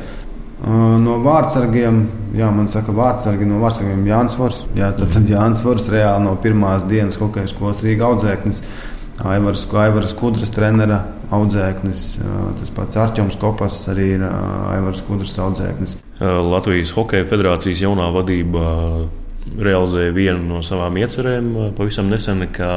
No 0.65 1.17
vārdsargiem, 1.23 2.01
jā, 2.35 2.47
man 2.51 2.67
saka, 2.71 2.93
vārdsargi 2.95 3.47
no 3.47 3.61
vārdsargiem 3.61 4.05
Jānis 4.07 4.35
Vors. 4.39 4.61
Jā, 4.75 4.89
tad, 4.97 5.11
tad 5.13 5.29
Jānis 5.29 5.63
Vors 5.63 5.87
reāli 5.91 6.25
no 6.25 6.35
pirmās 6.41 6.83
dienas 6.89 7.19
hokeja 7.21 7.51
skolas 7.51 7.83
Rīga 7.85 8.07
audzēknis. 8.09 8.61
Aivars, 9.23 9.63
Aivars 9.71 10.13
Kudras 10.17 10.51
trenera 10.51 10.99
audzēknis, 11.33 12.01
tas 12.59 12.71
pats 12.75 12.97
Arčuns 12.99 13.37
Kopas 13.39 13.77
arī 13.91 14.15
ir 14.17 14.25
Aivars 14.25 15.03
Kudras 15.07 15.37
audzēknis. 15.39 15.95
Latvijas 16.19 16.91
Hokeja 16.95 17.27
federācijas 17.27 17.83
jaunā 17.85 18.09
vadība 18.13 18.65
realizēja 19.45 20.13
vienu 20.15 20.41
no 20.49 20.61
savām 20.65 20.97
iecerēm 20.99 21.49
pavisam 21.77 22.09
nesen, 22.09 22.43
ka 22.51 22.69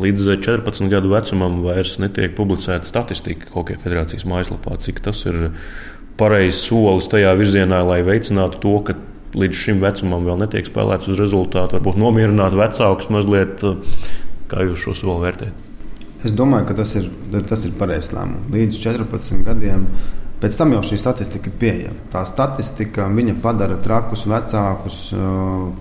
līdz 0.00 0.28
14 0.40 0.88
gadu 0.92 1.10
vecumam 1.12 1.60
vairs 1.64 1.96
netiek 2.00 2.32
publicēta 2.38 2.88
statistika 2.88 3.50
Hokeja 3.54 3.82
federācijas 3.82 4.24
mājaslapā, 4.28 4.78
cik 4.80 5.02
tas 5.04 5.24
ir 5.28 5.50
pareizs 6.20 6.62
solis 6.68 7.08
tajā 7.10 7.34
virzienā, 7.36 7.82
lai 7.86 8.00
veicinātu 8.06 8.60
to, 8.62 8.74
ka 8.86 8.96
līdz 9.40 9.60
šim 9.64 9.84
vecumam 9.84 10.26
vēl 10.26 10.40
netiek 10.42 10.66
spēlēts 10.68 11.10
uz 11.10 11.20
rezultātu, 11.20 11.78
varbūt 11.78 12.00
nomierināt 12.00 12.56
vecākus 12.58 13.10
mazliet. 13.12 13.64
Kā 14.50 14.64
jūs 14.66 14.82
šo 14.84 14.96
soli 14.98 15.26
vērtējat? 15.26 15.66
Es 16.26 16.34
domāju, 16.36 16.66
ka 16.68 16.74
tas 16.82 16.92
ir, 17.00 17.06
tas 17.48 17.62
ir 17.64 17.76
pareizs 17.80 18.10
lēmums. 18.12 18.50
Līdz 18.52 18.80
14 18.82 19.46
gadiem 19.46 19.86
Pēc 20.40 20.54
tam 20.56 20.70
jau 20.72 20.80
šī 20.88 20.96
statistika 20.96 21.50
ir 21.50 21.56
pieejama. 21.60 22.06
Tā 22.12 22.22
statistika 22.24 23.10
padara 23.42 23.76
trakus 23.76 24.22
vecākus 24.24 25.00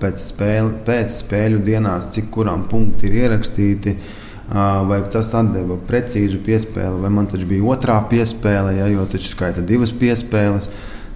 pēc, 0.01 0.19
spēle, 0.19 0.73
pēc 0.83 1.13
spēļu 1.21 1.61
dienās, 1.63 2.09
cik 2.11 2.27
kurām 2.33 2.65
punkti 2.67 3.07
ir 3.07 3.15
ierakstīti. 3.21 3.95
Vai 4.49 4.97
tas 5.13 5.29
deva 5.53 5.77
precīzu 5.87 6.41
piespēli, 6.43 6.99
vai 6.99 7.09
man 7.13 7.27
taču 7.29 7.45
bija 7.47 7.69
otrā 7.69 7.99
piespēle, 8.09 8.73
ja, 8.79 8.87
jo 8.89 9.05
taču 9.07 9.29
skaita 9.29 9.61
divas 9.61 9.93
piespēles. 9.93 10.67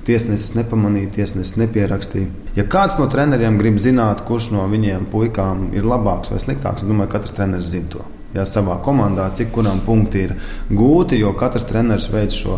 Tiesnesis 0.04 0.52
nepamanīja, 0.58 1.14
tiesnesis 1.16 1.56
nepierakstīja. 1.62 2.28
Ja 2.58 2.66
kāds 2.68 2.98
no 3.00 3.08
treneriem 3.12 3.56
grib 3.60 3.78
zināt, 3.80 4.26
kurš 4.28 4.50
no 4.52 4.66
viņiem 4.68 5.06
puikām 5.14 5.70
ir 5.78 5.88
labāks 5.88 6.34
vai 6.34 6.42
sliktāks, 6.44 6.84
es 6.84 6.90
domāju, 6.90 7.12
ka 7.12 7.22
katrs 7.22 7.36
treneris 7.38 7.72
zina 7.72 7.92
to. 7.94 8.08
Ja 8.34 8.44
savā 8.50 8.80
komandā, 8.84 9.30
cik 9.38 9.54
kuram 9.56 9.80
punkti 9.86 10.26
ir 10.26 10.34
gūti, 10.74 11.20
jo 11.22 11.32
katrs 11.40 11.68
treneris 11.70 12.10
veic 12.12 12.36
šo 12.36 12.58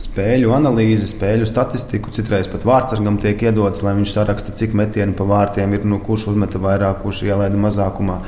spēļu 0.00 0.52
analīzi, 0.56 1.08
spēļu 1.10 1.48
statistiku. 1.48 2.12
Citreiz 2.14 2.48
pat 2.52 2.64
vārdsargam 2.68 3.18
tiek 3.20 3.42
iedots, 3.48 3.82
lai 3.84 3.96
viņš 3.98 4.12
saraksta, 4.12 4.54
cik 4.56 4.76
metienu 4.76 5.16
pa 5.18 5.26
vārtiem 5.28 5.74
ir, 5.76 5.86
nu, 5.88 6.00
kurš 6.04 6.28
uzmeta 6.32 6.60
vairāk, 6.62 7.00
kurš 7.02 7.24
ielaida 7.28 7.60
mazākumā. 7.60 8.20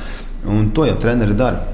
Un 0.48 0.72
to 0.76 0.88
jau 0.88 0.96
treneri 1.00 1.36
dara. 1.38 1.64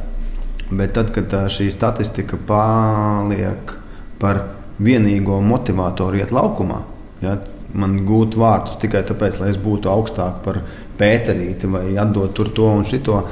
Bet 0.71 0.95
tad, 0.97 1.13
kad 1.15 1.33
šī 1.53 1.69
statistika 1.73 2.39
paliek 2.49 3.75
par 4.21 4.43
vienīgo 4.83 5.41
motivatoru 5.45 6.21
iet 6.21 6.33
laukumā, 6.35 6.81
ja, 7.23 7.39
man 7.75 7.99
gūt 8.07 8.39
vārtus 8.39 8.79
tikai 8.83 9.03
tāpēc, 9.07 9.41
lai 9.43 9.51
es 9.53 9.59
būtu 9.61 9.91
augstāk 9.91 10.41
par 10.45 10.61
pēterīti 10.99 11.71
vai 11.71 11.89
atdot 12.01 12.35
tur 12.37 12.53
to 12.55 12.71
un 12.71 12.87
šito. 12.89 13.25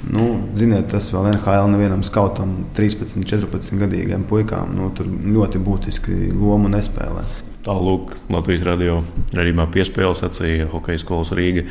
Nu, 0.00 0.30
ziniet, 0.56 0.86
tas 0.88 1.10
vēl 1.12 1.34
NHL 1.34 1.66
nevienam 1.74 2.00
skautam, 2.06 2.54
13, 2.76 3.20
14 3.28 3.76
gadīgiem 3.82 4.24
puikām, 4.24 4.72
nu, 4.72 4.88
tur 4.96 5.10
ļoti 5.10 5.60
būtiski 5.60 6.16
lomu 6.32 6.72
nespēlē. 6.72 7.49
Tālāk 7.66 8.14
Latvijas 8.32 8.64
radio 8.64 9.00
redzamā 9.36 9.66
piespēle 9.74 10.14
sacīja 10.16 10.68
Hokejas 10.72 11.04
skolas 11.04 11.32
Rīga 11.36 11.66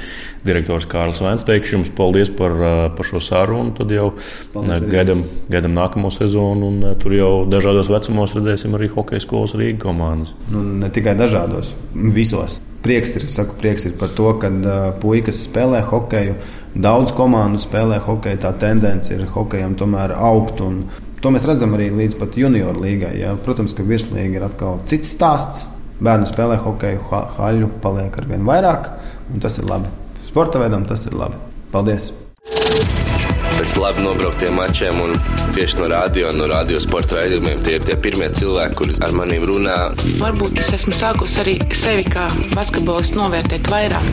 direktors 0.45 0.85
Kārlis 0.89 1.23
Vēns. 1.25 1.47
Teikšu 1.47 1.77
jums 1.77 1.91
paldies 1.97 2.29
par, 2.29 2.53
par 2.95 3.09
šo 3.09 3.21
sarunu. 3.23 3.73
Tad 3.77 3.91
jau 3.95 4.11
paldies, 4.53 4.85
gaidām, 4.91 5.25
gaidām 5.49 5.73
nākamo 5.77 6.13
sezonu, 6.13 6.69
un 6.69 6.95
tur 7.01 7.17
jau 7.17 7.33
dažādos 7.49 7.89
vecumos 7.89 8.37
redzēsim 8.37 8.77
arī 8.77 8.91
Hokejas 8.93 9.25
skolas 9.25 9.57
Rīga 9.57 9.81
komandas. 9.87 10.35
Nu, 10.53 10.61
ne 10.83 10.91
tikai 10.93 11.17
dažādos, 11.19 11.73
visos. 11.93 12.59
Prieks 12.79 13.17
ir, 13.17 13.25
saku, 13.27 13.57
prieks 13.59 13.89
ir 13.89 13.97
par 13.99 14.13
to, 14.15 14.29
ka 14.39 14.47
uh, 14.47 14.75
puikas 15.01 15.41
spēlē 15.49 15.81
hokeju 15.83 16.37
Daudz 16.77 17.15
komandu 17.17 17.57
spēlē 17.57 17.97
hokeju, 18.05 18.37
tā 18.43 18.51
tendence 18.61 19.09
ir 19.15 19.25
hokejam 19.33 19.73
tomēr 19.77 20.13
augt. 20.13 20.61
To 21.19 21.31
mēs 21.33 21.47
redzam 21.49 21.73
arī 21.75 21.89
līdz 21.91 22.19
pat 22.19 22.37
junioru 22.37 22.83
līgai. 22.83 23.15
Ja. 23.19 23.33
Protams, 23.43 23.73
ka 23.73 23.83
virslīga 23.83 24.37
ir 24.37 24.45
atkal 24.45 24.77
cits 24.89 25.09
stāsts. 25.15 25.65
Bērni 25.99 26.27
spēlē 26.29 26.55
hokeju, 26.63 27.01
ha 27.09 27.25
haļu 27.35 27.67
paliek 27.83 28.15
ar 28.21 28.27
vien 28.29 28.45
vairāk, 28.47 28.87
un 29.33 29.43
tas 29.43 29.57
ir 29.59 29.67
labi. 29.67 29.91
Sporta 30.23 30.61
veidam 30.61 30.85
tas 30.87 31.03
ir 31.09 31.17
labi. 31.19 31.35
Paldies! 31.73 32.11
Pēc 33.59 33.73
labi 33.75 34.05
nobrauktiem 34.05 34.55
mačiem, 34.55 34.95
un 35.03 35.17
tieši 35.51 35.81
no 35.81 35.89
radio, 35.91 36.29
no 36.39 36.47
radio 36.47 36.79
sporta 36.79 37.17
raidījumiem, 37.19 37.59
tie 37.65 37.75
ir 37.75 37.83
tie 37.83 37.97
pirmie 37.99 38.29
cilvēki, 38.31 38.77
kuri 38.79 38.95
ar 39.03 39.11
maniem 39.17 39.43
runā. 39.49 39.79
Varbūt 40.21 40.61
es 40.63 40.71
esmu 40.79 40.95
sākusi 40.95 41.41
arī 41.43 41.55
sevi 41.75 42.07
kā 42.07 42.29
basketbolistu 42.55 43.19
novērtēt 43.19 43.67
vairāk. 43.73 44.07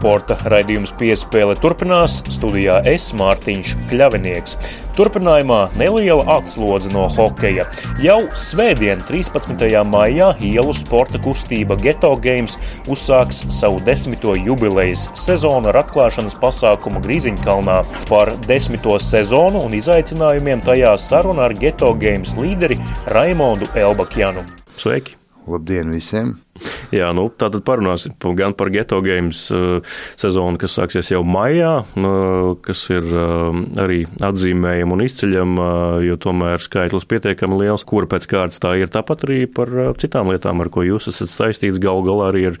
Sporta 0.00 0.32
raidījums 0.48 0.94
piespēle 0.96 1.52
turpinās. 1.60 2.22
Studijā 2.32 2.78
es 2.88 3.10
Mārtiņš 3.12 3.74
Kļavinieks. 3.90 4.54
Turpinājumā 4.96 5.58
neliela 5.76 6.24
atslodze 6.38 6.88
no 6.94 7.02
hokeja. 7.12 7.66
Jau 8.00 8.22
svētdien, 8.32 9.04
13. 9.04 9.60
maijā, 9.84 10.30
ielu 10.40 10.72
sporta 10.72 11.20
kustība 11.20 11.76
Geto 11.84 12.14
Games 12.16 12.56
uzsāks 12.88 13.42
savu 13.52 13.84
desmito 13.84 14.32
jubilejas 14.40 15.10
sezonu 15.20 15.68
ar 15.68 15.82
atklāšanas 15.84 16.38
pasākumu 16.40 17.04
Grīziņkalnā. 17.04 17.82
Par 18.08 18.32
desmito 18.48 18.96
sezonu 19.04 19.66
un 19.68 19.76
izaicinājumiem 19.76 20.64
tajā 20.64 20.96
saruna 20.96 21.50
ar 21.50 21.60
Geto 21.60 21.92
Games 21.92 22.38
līderi 22.40 22.80
Raimondu 23.12 23.68
Elbakjanu. 23.76 24.48
Sveiki! 24.80 25.20
Labdien 25.50 25.92
visiem! 25.92 26.38
Jā, 26.98 27.10
nu, 27.16 27.28
tātad 27.38 27.62
parunāsim 27.66 28.14
gan 28.36 28.54
par 28.58 28.70
Geto 28.74 29.00
Games 29.04 29.42
uh, 29.54 29.78
sezonu, 30.20 30.58
kas 30.60 30.74
sāksies 30.78 31.12
jau 31.12 31.22
maijā, 31.26 31.72
uh, 31.84 32.52
kas 32.64 32.82
ir 32.92 33.06
uh, 33.06 33.54
arī 33.80 34.02
atzīmējama 34.26 34.96
un 34.96 35.04
izceļama, 35.04 35.68
jo 36.06 36.18
tomēr 36.20 36.62
skaitlis 36.62 37.06
pietiekami 37.10 37.60
liels, 37.62 37.86
kura 37.86 38.10
pēc 38.10 38.26
kārtas 38.30 38.62
tā 38.62 38.74
ir. 38.80 38.90
Tāpat 38.92 39.26
arī 39.28 39.44
par 39.50 39.70
citām 40.00 40.32
lietām, 40.32 40.62
ar 40.62 40.72
ko 40.72 40.84
jūs 40.86 41.10
esat 41.12 41.32
saistīts. 41.32 41.80
Galu 41.80 42.02
galā 42.04 42.30
arī 42.32 42.42
ar 42.50 42.58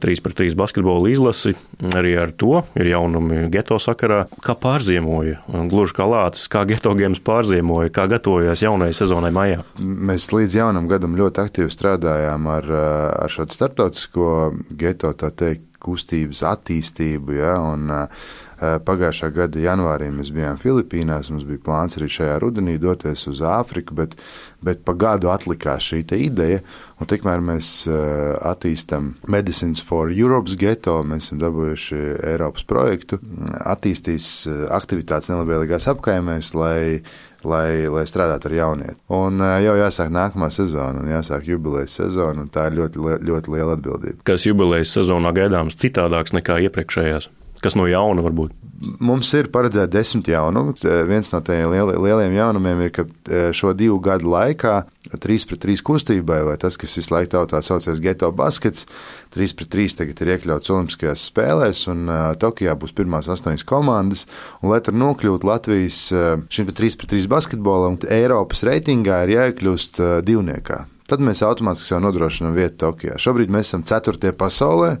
3 0.00 0.22
pret 0.24 0.38
3 0.38 0.56
basketbolu 0.58 1.10
izlasi, 1.12 1.56
arī 1.92 2.14
ar 2.22 2.32
to 2.32 2.62
ir 2.78 2.92
jaunumi 2.92 3.48
Geto 3.52 3.76
sakarā. 3.82 4.24
Kā 4.44 4.54
pārziemoja, 4.58 5.42
gluži 5.70 5.98
kā 5.98 6.06
lācis, 6.08 6.46
kā 6.52 6.64
Geto 6.70 6.94
Games 6.98 7.20
pārziemoja, 7.24 7.92
kā 7.92 8.06
gatavojās 8.10 8.62
jaunajai 8.64 8.96
sezonai 8.96 9.32
maijā? 9.34 9.66
Mēs 9.82 10.30
līdz 10.32 10.58
jaunam 10.62 10.88
gadam 10.90 11.18
ļoti 11.18 11.42
aktīvi 11.42 11.74
strādājām 11.74 12.48
ar, 12.52 12.72
ar 13.26 13.31
šo 13.32 13.48
starptautisko 13.50 14.30
geto 14.78 15.12
teikt, 15.16 15.68
kustības 15.82 16.44
attīstību. 16.46 17.38
Ja, 17.40 17.56
un, 17.72 17.90
Pagājušā 18.62 19.32
gada 19.34 19.58
janvārī 19.58 20.06
mēs 20.14 20.28
bijām 20.30 20.58
Filipīnās. 20.62 21.32
Mums 21.32 21.42
bija 21.48 21.58
plāns 21.66 21.98
arī 21.98 22.06
šajā 22.14 22.36
rudenī 22.38 22.76
doties 22.78 23.24
uz 23.26 23.40
Āfriku, 23.42 23.96
bet, 23.98 24.14
bet 24.62 24.84
pa 24.86 24.94
gadu 24.94 25.32
atlikās 25.32 25.88
šī 25.88 26.04
ideja. 26.22 26.60
Tikmēr 27.02 27.42
mēs 27.42 27.72
attīstām 27.90 29.16
Medicines 29.26 29.82
for 29.82 30.14
Europe's 30.14 30.54
Ghetto. 30.60 31.00
Mēs 31.02 31.26
esam 31.26 31.42
dabūjuši 31.42 31.98
Eiropas 32.36 32.62
projektu, 32.70 33.18
attīstīs 33.66 34.46
aktivitātes 34.70 35.32
nelabvēlīgās 35.32 35.90
apkaimēs, 35.90 36.54
lai 36.54 37.02
lai, 37.48 37.84
lai 37.92 38.04
strādātu 38.08 38.50
ar 38.50 38.56
jaunieti. 38.58 38.98
Un 39.12 39.42
jau 39.64 39.76
jāsāk 39.80 40.12
nākamā 40.14 40.48
sezona, 40.54 41.02
un 41.02 41.12
jāsāk 41.12 41.46
jubilejas 41.50 41.98
sezona, 42.00 42.46
un 42.46 42.50
tā 42.52 42.68
ir 42.70 42.80
ļoti, 42.80 43.06
ļoti 43.28 43.54
liela 43.56 43.76
atbildība. 43.78 44.22
Kas 44.28 44.46
jubilejas 44.48 44.94
sezonā 44.96 45.34
gaidāms 45.36 45.78
citādāks 45.78 46.36
nekā 46.36 46.60
iepriekšējās? 46.68 47.30
Kas 47.62 47.76
no 47.78 47.86
jauna 47.86 48.24
varbūt? 48.24 48.58
Mums 48.82 49.28
ir 49.38 49.46
paredzēta 49.54 49.92
desmit 49.94 50.26
jaunumi. 50.32 50.72
Viens 51.06 51.28
no 51.30 51.38
tiem 51.46 51.70
lieliem 51.70 52.34
jaunumiem 52.34 52.80
ir, 52.82 52.90
ka 52.90 53.04
šo 53.54 53.70
divu 53.78 54.00
gadu 54.02 54.32
laikā 54.32 54.80
3 55.22 55.46
pret 55.46 55.62
3 55.62 55.84
kustībai, 55.86 56.40
vai 56.48 56.56
tas, 56.58 56.74
kas 56.80 56.96
visu 56.98 57.14
laiku 57.14 57.44
tā 57.46 57.60
saucās 57.62 58.02
geto 58.02 58.32
baskets, 58.34 58.88
3 59.36 59.54
pret 59.58 59.70
3 59.76 59.98
tagad 60.00 60.22
ir 60.24 60.32
iekļauts 60.34 60.72
Olimpiskajās 60.74 61.28
spēlēs, 61.30 61.84
un 61.92 62.08
uh, 62.10 62.32
Tokijā 62.42 62.74
būs 62.80 62.96
pirmās 62.98 63.30
astoņas 63.30 63.66
komandas. 63.68 64.26
Un, 64.62 64.72
lai 64.74 64.80
tur 64.82 64.98
nokļūtu 64.98 65.46
Latvijas 65.46 66.08
šim 66.50 66.72
3 66.72 66.98
pret 66.98 67.14
3 67.14 67.30
basketbolam, 67.30 68.00
Eiropas 68.10 68.66
reitingā 68.66 69.22
ir 69.28 69.36
jāiekļūst 69.36 70.02
uh, 70.02 70.18
divniekā. 70.26 70.88
Tad 71.12 71.20
mēs 71.20 71.42
automātiski 71.44 71.92
jau 71.92 71.98
nodrošinām 72.00 72.54
vietu 72.56 72.78
Tokijā. 72.86 73.18
Šobrīd 73.20 73.50
mēs 73.52 73.68
esam 73.68 73.82
ceturtie 73.84 74.30
pasaulē 74.32 74.94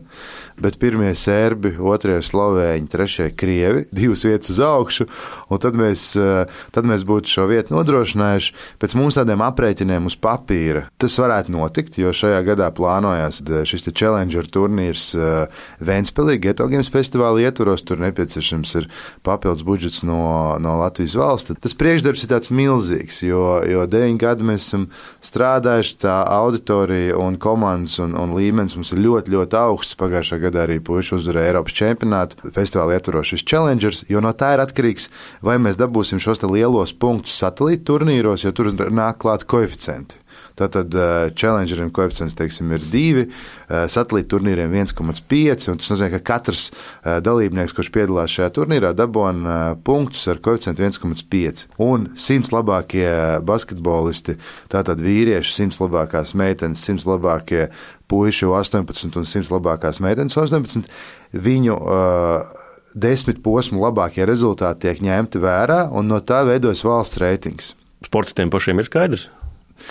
bet 0.60 0.78
pirmie 0.82 1.12
sērbi, 1.16 1.74
otrie 1.78 2.18
slovēņi, 2.24 2.90
trešie 2.92 3.28
krievi, 3.36 3.86
divas 3.98 4.24
vietas 4.26 4.52
uz 4.54 4.60
augšu, 4.66 5.08
un 5.52 5.62
tad 5.62 5.78
mēs, 5.78 6.12
eh, 6.20 6.50
tad 6.74 6.88
mēs 6.88 7.06
būtu 7.08 7.32
šo 7.36 7.46
vietu 7.50 7.76
nodrošinājuši. 7.76 8.54
Pēc 8.82 8.96
mūsu 8.98 9.20
tādiem 9.20 9.44
aprēķiniem 9.44 10.08
uz 10.10 10.16
papīra 10.20 10.86
tas 11.02 11.16
varētu 11.18 11.54
notikt, 11.54 11.98
jo 12.00 12.12
šajā 12.14 12.40
gadā 12.46 12.68
plānojās 12.74 13.42
šis 13.68 13.88
Challenger 13.92 14.46
turnīrs 14.50 15.12
eh, 15.16 15.62
Ventspēlī, 15.84 16.38
Geto 16.42 16.68
Games 16.70 16.90
festivāla 16.92 17.42
ietvaros, 17.46 17.84
tur 17.86 18.00
nepieciešams 18.02 18.74
ir 18.80 18.88
papildus 19.26 19.64
budžets 19.66 20.02
no, 20.06 20.58
no 20.62 20.76
Latvijas 20.80 21.16
valsts. 21.18 21.56
Tas 21.62 21.76
priekšdarbs 21.78 22.24
ir 22.24 22.32
tāds 22.32 22.52
milzīgs, 22.54 23.22
jo, 23.26 23.60
jo 23.68 23.84
deviņi 23.90 24.20
gadi 24.20 24.46
mēs 24.48 24.68
esam 24.68 24.88
strādājuši, 25.24 25.98
tā 26.04 26.16
auditorija 26.38 27.18
un 27.20 27.38
komandas 27.42 27.98
un, 28.02 28.16
un 28.18 28.34
līmenis 28.36 28.76
mums 28.78 28.92
ir 28.94 29.02
ļoti, 29.04 29.34
ļoti 29.36 29.58
augsts. 29.58 29.98
Pagājušā 30.02 30.41
gadā 30.46 30.64
arī 30.66 30.78
puiši 30.84 31.16
uzvarēja 31.18 31.52
Eiropas 31.52 31.76
čempionātu. 31.78 32.52
Festivālā 32.54 32.98
ietvaros 32.98 33.32
šis 33.32 33.46
challengers, 33.48 34.04
jo 34.10 34.22
no 34.24 34.32
tā 34.36 34.54
ir 34.56 34.64
atkarīgs, 34.64 35.10
vai 35.44 35.58
mēs 35.62 35.80
dabūsim 35.80 36.22
šos 36.22 36.44
lielos 36.46 36.94
punktus 36.94 37.38
satelīta 37.42 37.88
turnīros, 37.92 38.46
jo 38.46 38.54
tur 38.56 38.72
nāk 38.72 39.22
klāt 39.22 39.46
koeficienti. 39.50 40.22
Tātad 40.58 40.92
uh, 40.94 41.30
challengeriem 41.32 41.90
koeficients 41.94 42.36
teiksim, 42.36 42.72
ir 42.76 42.82
2, 42.92 43.22
uh, 43.24 43.84
satelīta 43.90 44.34
turnīriem 44.34 44.74
1,5. 44.82 45.64
Tas 45.80 45.90
nozīmē, 45.92 46.10
ka 46.16 46.20
katrs 46.32 46.66
uh, 46.72 47.18
dalībnieks, 47.24 47.72
kurš 47.76 47.88
piedalās 47.94 48.34
šajā 48.36 48.50
turnīrā, 48.58 48.92
dabūna 48.96 49.78
punktus 49.86 50.26
ar 50.28 50.42
koeficientu 50.44 50.84
1,5. 50.84 51.64
Un 51.82 52.10
100 52.12 52.52
labākie 52.52 53.08
basketbolisti, 53.48 54.36
tātad 54.72 55.00
vīrieši, 55.04 55.56
100 55.62 55.80
labākās 55.86 56.36
meitenes, 56.38 56.84
100 56.84 57.08
labākie 57.08 57.66
puiši 58.10 58.48
18 58.48 59.18
un 59.20 59.28
100 59.28 59.52
labākās 59.52 60.00
meitenes 60.04 60.36
18. 60.38 60.88
Viņu 61.32 61.76
uh, 61.76 62.62
desmit 62.94 63.42
posmu 63.44 63.82
labākie 63.82 64.26
rezultāti 64.28 64.86
tiek 64.86 65.04
ņemti 65.04 65.42
vērā, 65.42 65.86
un 65.92 66.10
no 66.12 66.20
tā 66.20 66.42
veidojas 66.48 66.84
valsts 66.86 67.20
reitings. 67.22 67.74
Sportistiem 68.06 68.50
pašiem 68.52 68.82
ir 68.82 68.88
skaidrs. 68.88 69.28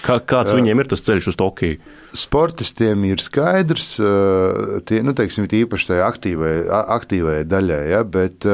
Kā, 0.01 0.17
kāds 0.23 0.56
viņiem 0.56 0.82
ir 0.82 0.88
tas 0.89 1.04
ceļš 1.06 1.32
uz 1.34 1.38
Tokiju? 1.39 1.80
Sportistiem 2.17 3.06
ir 3.08 3.21
skaidrs, 3.23 3.93
tie, 4.88 4.97
nu, 5.06 5.13
teiksim, 5.15 5.45
īpaši 5.47 5.88
tajā 5.93 6.08
aktīvajai, 6.12 6.65
aktīvajai 6.97 7.45
daļai, 7.47 7.84
ja, 7.93 8.01
bet, 8.04 8.47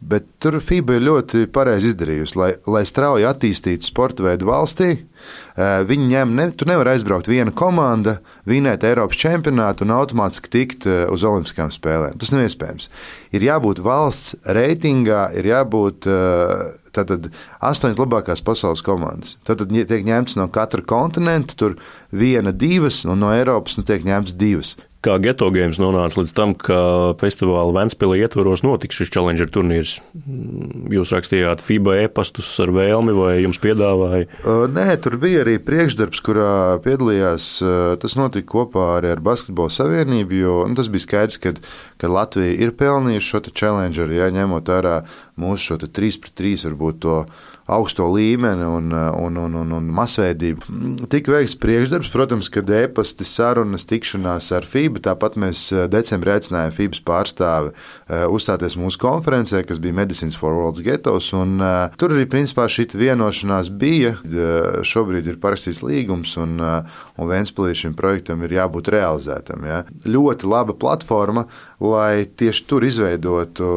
bet 0.00 0.26
tur 0.42 0.58
FIBA 0.60 0.98
ir 0.98 1.06
ļoti 1.06 1.46
pareizi 1.54 1.92
izdarījusi, 1.92 2.36
lai, 2.36 2.50
lai 2.68 2.82
strauji 2.88 3.28
attīstītu 3.30 3.88
sporta 3.88 4.26
veidu 4.26 4.50
valstī. 4.50 4.90
Viņi 5.88 6.10
ņem, 6.10 6.36
ne, 6.36 6.48
tur 6.58 6.68
nevar 6.68 6.92
aizbraukt 6.92 7.30
viena 7.30 7.54
komanda, 7.56 8.18
vinēt 8.48 8.84
Eiropas 8.88 9.20
čempionātu 9.22 9.86
un 9.86 9.96
automātiski 9.96 10.52
tikt 10.52 10.88
uz 10.88 11.24
Olimpiskajām 11.28 11.72
spēlēm. 11.72 12.20
Tas 12.20 12.32
nav 12.34 12.44
iespējams. 12.48 12.90
Ir 13.32 13.48
jābūt 13.48 13.80
valsts 13.84 14.36
reitingā, 14.44 15.30
ir 15.38 15.48
jābūt 15.52 16.08
tātad 16.92 17.30
astoņas 17.64 18.00
labākās 18.00 18.44
pasaules 18.44 18.84
komandas. 18.84 19.36
Tad 19.48 19.64
tiek 19.72 20.06
ņemts 20.06 20.36
no 20.38 20.48
katra 20.52 20.84
kontinenta, 20.84 21.56
tur 21.58 21.78
viena, 22.12 22.52
divas, 22.52 23.02
un 23.08 23.24
no 23.24 23.32
Eiropas 23.34 23.78
nu, 23.78 23.86
tiek 23.88 24.04
ņemts 24.06 24.36
divas 24.38 24.76
kā 25.02 25.16
geto 25.22 25.48
games 25.54 25.80
nonāca 25.82 26.20
līdz 26.20 26.32
tam, 26.36 26.54
ka 26.58 26.78
festivāla 27.20 27.74
Ventspīlī 27.74 28.20
ietvaros 28.22 28.62
notiks 28.64 29.00
šis 29.00 29.10
Challenger 29.12 29.50
turnīrs? 29.52 29.96
Jūs 30.92 31.12
rakstījāt 31.14 31.62
FIBA 31.64 31.98
e-pastus 32.04 32.50
ar 32.62 32.72
vēlmi 32.74 33.14
vai 33.16 33.32
jums 33.42 33.60
piedāvāja? 33.62 34.28
Nē, 34.72 34.86
tur 35.02 35.18
bija 35.22 35.42
arī 35.44 35.58
priekšdarbs, 35.62 36.22
kurā 36.24 36.52
piedalījās. 36.84 37.50
Tas 38.02 38.18
notika 38.18 38.48
kopā 38.54 38.88
arī 38.98 39.12
ar 39.16 39.24
Basketbola 39.24 39.72
savienību, 39.74 40.38
jo 40.38 40.58
nu, 40.70 40.78
tas 40.78 40.90
bija 40.92 41.06
skaidrs, 41.06 41.40
ka, 41.42 41.56
ka 42.00 42.12
Latvija 42.12 42.54
ir 42.66 42.74
pelnījusi 42.78 43.34
šo 43.34 43.42
Challenger, 43.50 44.12
ja 44.14 44.30
ņemot 44.34 44.70
vērā 44.70 45.00
mūsu 45.40 45.72
šo 45.72 45.80
3 45.82 46.22
pret 46.22 46.38
3 46.38 46.68
varbūt 46.70 47.02
to 47.02 47.16
augsto 47.72 48.06
līmeni 48.12 48.66
un, 48.66 48.92
un, 48.92 49.38
un, 49.44 49.56
un, 49.62 49.74
un 49.78 49.90
masveidību. 49.96 51.06
Tika 51.12 51.34
veikts 51.34 51.56
priekšdarbs, 51.62 52.10
protams, 52.12 52.50
kad 52.52 52.70
e-pasta 52.70 53.26
sarunas, 53.26 53.86
tikšanās 53.88 54.50
ar 54.56 54.68
FIBA. 54.68 55.02
Tāpat 55.08 55.38
mēs 55.40 55.64
eh, 55.74 55.86
decembrī 55.92 56.36
aicinājām 56.36 56.76
FIBA 56.76 57.02
pārstāvi 57.08 57.72
eh, 57.72 58.26
uzstāties 58.30 58.78
mūsu 58.80 59.00
konferencē, 59.02 59.64
kas 59.68 59.80
bija 59.82 59.96
Medicines 60.02 60.38
for 60.38 60.56
World's 60.56 60.84
Getos. 60.84 61.32
Un, 61.36 61.58
tur 62.00 62.14
arī 62.14 62.26
principā 62.30 62.68
šī 62.70 62.88
vienošanās 62.98 63.70
bija. 63.78 64.16
Šobrīd 64.86 65.28
ir 65.30 65.38
parakstīts 65.42 65.82
līgums, 65.86 66.34
un, 66.40 66.58
un 67.20 67.28
Vēnspilī 67.28 67.74
šim 67.76 67.96
projektam 67.98 68.44
ir 68.46 68.54
jābūt 68.56 68.88
realizētam. 68.92 69.66
Ja. 69.68 69.82
Ļoti 70.08 70.48
laba 70.48 70.76
platforma, 70.78 71.44
lai 71.82 72.24
tieši 72.24 72.64
tur 72.70 72.86
izveidotu 72.86 73.68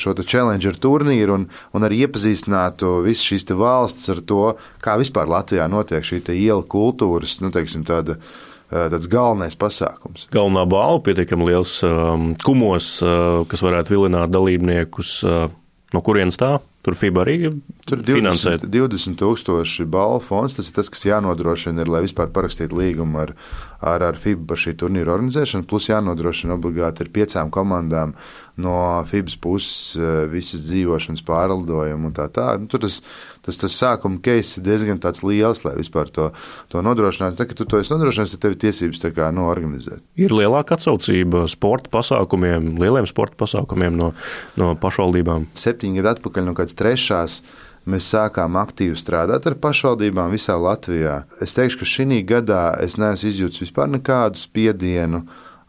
šo 0.00 0.14
Challenger 0.22 0.78
turnīru 0.80 1.38
un, 1.40 1.46
un 1.74 1.86
arī 1.86 2.04
iepazīstinātu 2.06 2.96
visas 3.04 3.26
šīs 3.28 3.48
valstis 3.54 4.10
ar 4.14 4.24
to, 4.24 4.42
kā 4.84 4.96
vispār 5.00 5.30
Latvijā 5.30 5.68
notiek 5.70 6.04
šī 6.04 6.22
iela 6.34 6.64
kultūras, 6.64 7.38
nu, 7.44 7.52
teiksim, 7.54 7.84
tāda 7.86 8.18
tāds 8.74 9.06
galvenais 9.10 9.54
pasākums. 9.58 10.24
Galvenā 10.34 10.64
balva 10.66 11.02
pietiekami 11.06 11.50
liels 11.50 11.76
um, 11.86 12.32
kumos, 12.42 12.96
uh, 13.04 13.44
kas 13.50 13.62
varētu 13.62 13.94
vilināt 13.94 14.32
dalībniekus. 14.34 15.18
Uh, 15.28 15.52
no 15.94 16.02
kurienes 16.02 16.40
tā? 16.40 16.56
Tur 16.84 16.96
FIBA 16.98 17.22
arī 17.22 17.36
Tur 17.84 18.00
ir 18.00 18.06
20, 18.08 18.64
20 18.72 19.18
tūkstoši 19.20 19.84
balvu 19.92 20.22
fonds. 20.24 20.56
Tas 20.56 20.70
ir 20.70 20.76
tas, 20.78 20.88
kas 20.92 21.04
jānodrošina, 21.04 21.84
ir, 21.84 21.90
lai 21.92 22.04
vispār 22.06 22.30
parakstītu 22.32 22.78
līgumu 22.78 23.20
ar, 23.20 23.34
ar, 23.84 24.06
ar 24.08 24.16
FIBA 24.20 24.46
par 24.48 24.60
šī 24.62 24.72
turnīra 24.80 25.12
organizēšanu. 25.12 25.66
Plus 25.68 25.90
jānodrošina 25.90 26.56
obligāti 26.56 27.04
ar 27.04 27.10
piecām 27.12 27.52
komandām 27.52 28.14
no 28.56 28.78
FIBA 29.10 29.36
puses 29.42 29.98
eh, 29.98 30.24
visas 30.30 30.62
dzīvošanas 30.64 31.24
pārlidojumu 31.26 32.08
un 32.08 32.14
tā 32.16 32.30
tālāk. 32.32 32.62
Nu, 32.62 32.70
tur 32.72 32.86
tas, 32.86 33.02
tas, 33.44 33.58
tas 33.60 33.76
sākuma 33.76 34.22
case 34.24 34.62
ir 34.62 34.64
diezgan 34.70 35.02
liels, 35.26 35.64
lai 35.66 35.74
vispār 35.76 36.08
to, 36.14 36.30
to 36.72 36.80
nodrošinātu. 36.86 37.36
Tad, 37.36 37.50
kad 37.50 37.60
tu 37.60 37.68
to 37.68 37.82
esi 37.82 37.92
nodrošinājis, 37.92 38.36
tad 38.38 38.44
tev 38.46 38.56
ir 38.56 38.62
tiesības 38.64 39.02
tā 39.04 39.12
kā 39.12 39.28
noorganizēt. 39.34 40.00
Ir 40.16 40.32
lielāka 40.32 40.78
atsaucība 40.78 41.44
sporta 41.52 41.92
pasākumiem, 41.92 42.78
lieliem 42.80 43.10
sporta 43.10 43.36
pasākumiem 43.44 44.00
no, 44.00 44.14
no 44.56 44.72
pašvaldībām. 44.80 45.50
Septiņi 45.52 46.00
gadi 46.00 46.14
atpakaļ 46.14 46.48
no 46.48 46.56
kādas 46.56 46.80
trešās 46.80 47.42
mēs 47.86 48.10
sākām 48.14 48.58
aktīvi 48.60 48.98
strādāt 48.98 49.46
ar 49.48 49.58
pašvaldībām 49.60 50.32
visā 50.34 50.56
Latvijā. 50.60 51.22
Es 51.44 51.56
teikšu, 51.56 51.82
ka 51.82 51.90
šī 51.94 52.20
gadā 52.28 52.66
es 52.84 52.98
neesmu 53.00 53.30
izjūtis 53.30 53.66
vispār 53.66 53.90
nekādu 53.92 54.40
spiedienu 54.40 55.24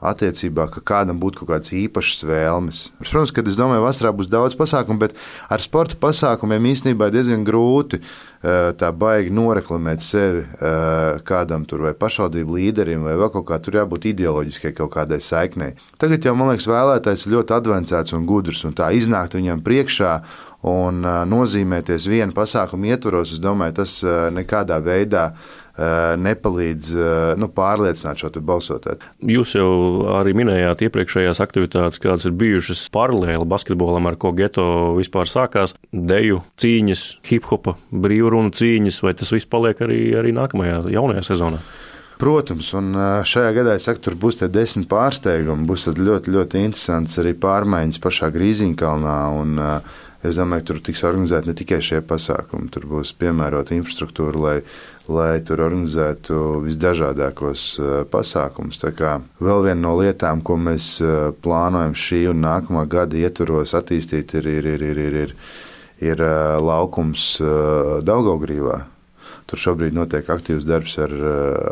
attiecībā, 0.06 0.68
ka 0.74 0.82
kādam 0.84 1.20
būtu 1.22 1.42
kaut 1.42 1.52
kādas 1.54 1.72
īpašas 1.76 2.26
vēlmes. 2.28 2.82
Protams, 3.00 3.32
ka 3.34 3.44
es 3.48 3.58
domāju, 3.60 3.86
vasarā 3.86 4.12
būs 4.16 4.30
daudz 4.32 4.58
pasākumu, 4.60 5.00
bet 5.02 5.16
ar 5.52 5.64
sporta 5.64 5.98
pasākumiem 6.00 6.68
īstenībā 6.74 7.10
ir 7.10 7.16
diezgan 7.16 7.46
grūti 7.48 8.02
eh, 8.02 8.72
tā 8.78 8.92
baigi 8.92 9.34
noreklamēt 9.34 10.04
sevi 10.06 10.44
eh, 10.44 11.22
kādam 11.28 11.66
tur 11.70 11.86
vai 11.88 11.96
pašvaldību 11.98 12.58
līderim, 12.60 13.06
vai 13.08 13.16
vēl 13.20 13.32
kaut 13.38 13.48
kā 13.50 13.60
tur 13.64 13.80
jābūt 13.80 14.10
ideoloģiskai 14.12 14.76
kaut 14.78 14.94
kādai 14.98 15.22
saiknei. 15.24 15.74
Tagad 16.02 16.28
jau, 16.28 16.36
man 16.38 16.54
liekas, 16.54 16.70
vēlētājs 16.70 17.26
ir 17.26 17.38
ļoti 17.38 17.58
advancēts 17.60 18.18
un 18.18 18.28
gudrs, 18.30 18.66
un 18.68 18.76
tā 18.78 18.92
iznākt 19.00 19.40
viņam 19.40 19.64
priekšā 19.66 20.20
un 20.72 21.04
eh, 21.06 21.20
nozīmēties 21.30 22.10
vienu 22.10 22.36
pasākumu 22.38 22.94
ietvaros, 22.94 23.36
es 23.36 23.44
domāju, 23.44 23.80
tas 23.84 24.00
nekādā 24.34 24.82
veidā 24.84 25.30
Eh, 25.76 26.14
nepalīdz 26.24 26.94
nu, 27.36 27.50
pārliecināt 27.52 28.22
šo 28.22 28.30
balsotāju. 28.48 29.10
Jūs 29.28 29.58
jau 29.58 29.72
arī 30.16 30.32
minējāt 30.40 30.86
iepriekšējās 30.88 31.42
aktivitātes, 31.44 32.00
kādas 32.00 32.24
ir 32.30 32.36
bijušas 32.40 32.86
paralēli 32.96 33.44
basketbolam, 33.52 34.08
ar 34.08 34.16
ko 34.16 34.32
geto 34.38 34.96
vispār 34.96 35.28
sākās. 35.28 35.76
Deju 35.92 36.46
cīņas, 36.64 37.04
hip 37.28 37.50
hopa, 37.52 37.76
brīvrunu 37.92 38.56
cīņas, 38.56 39.02
vai 39.04 39.18
tas 39.20 39.36
viss 39.36 39.52
paliek 39.52 39.84
arī, 39.84 40.00
arī 40.16 40.32
nākamajā 40.38 40.80
jaunajā 40.96 41.26
sezonā? 41.28 41.60
Protams, 42.16 42.72
un 42.80 42.96
šajā 43.28 43.52
gadā 43.58 43.76
saku, 43.84 44.00
tur 44.06 44.16
būs 44.16 44.40
tie 44.40 44.48
desmit 44.48 44.88
pārsteigumi. 44.88 45.68
Būs 45.68 45.90
ļoti, 45.92 46.32
ļoti 46.32 46.64
interesants 46.64 47.20
arī 47.20 47.36
pārmaiņas 47.36 48.00
pašā 48.00 48.32
Grīziņkalnā. 48.32 49.18
Un, 49.42 49.60
es 50.28 50.40
domāju, 50.40 50.64
ka 50.64 50.72
tur 50.72 50.82
tiks 50.90 51.06
organizēti 51.08 51.52
ne 51.52 51.56
tikai 51.58 51.80
šie 51.84 52.02
pasākumi, 52.06 52.72
tur 52.74 52.90
būs 52.90 53.14
piemērota 53.20 53.78
infrastruktūra, 53.78 54.42
lai 54.42 54.58
lai 55.12 55.42
tur 55.46 55.62
organizētu 55.66 56.38
visdažādākos 56.66 57.66
eh, 57.78 57.94
pasākumus. 58.10 58.80
Tā 58.82 58.92
kā 58.96 59.18
vēl 59.44 59.68
viena 59.68 59.82
no 59.84 59.94
lietām, 60.00 60.42
ko 60.46 60.58
mēs 60.58 60.96
eh, 61.04 61.30
plānojam 61.46 61.96
šī 61.98 62.26
un 62.32 62.42
nākamā 62.46 62.86
gada 62.90 63.18
ietvaros 63.20 63.76
attīstīt, 63.78 64.36
ir, 64.40 64.50
ir, 64.50 64.70
ir, 64.76 64.86
ir, 64.90 65.02
ir, 65.06 65.18
ir, 65.28 65.36
ir 66.14 66.26
eh, 66.26 66.58
laukums 66.62 67.36
Daugaugrīvā. 68.06 68.82
Tur 69.46 69.62
šobrīd 69.62 69.94
notiek 69.94 70.26
aktīvs 70.34 70.66
darbs 70.66 70.96
ar, 70.98 71.12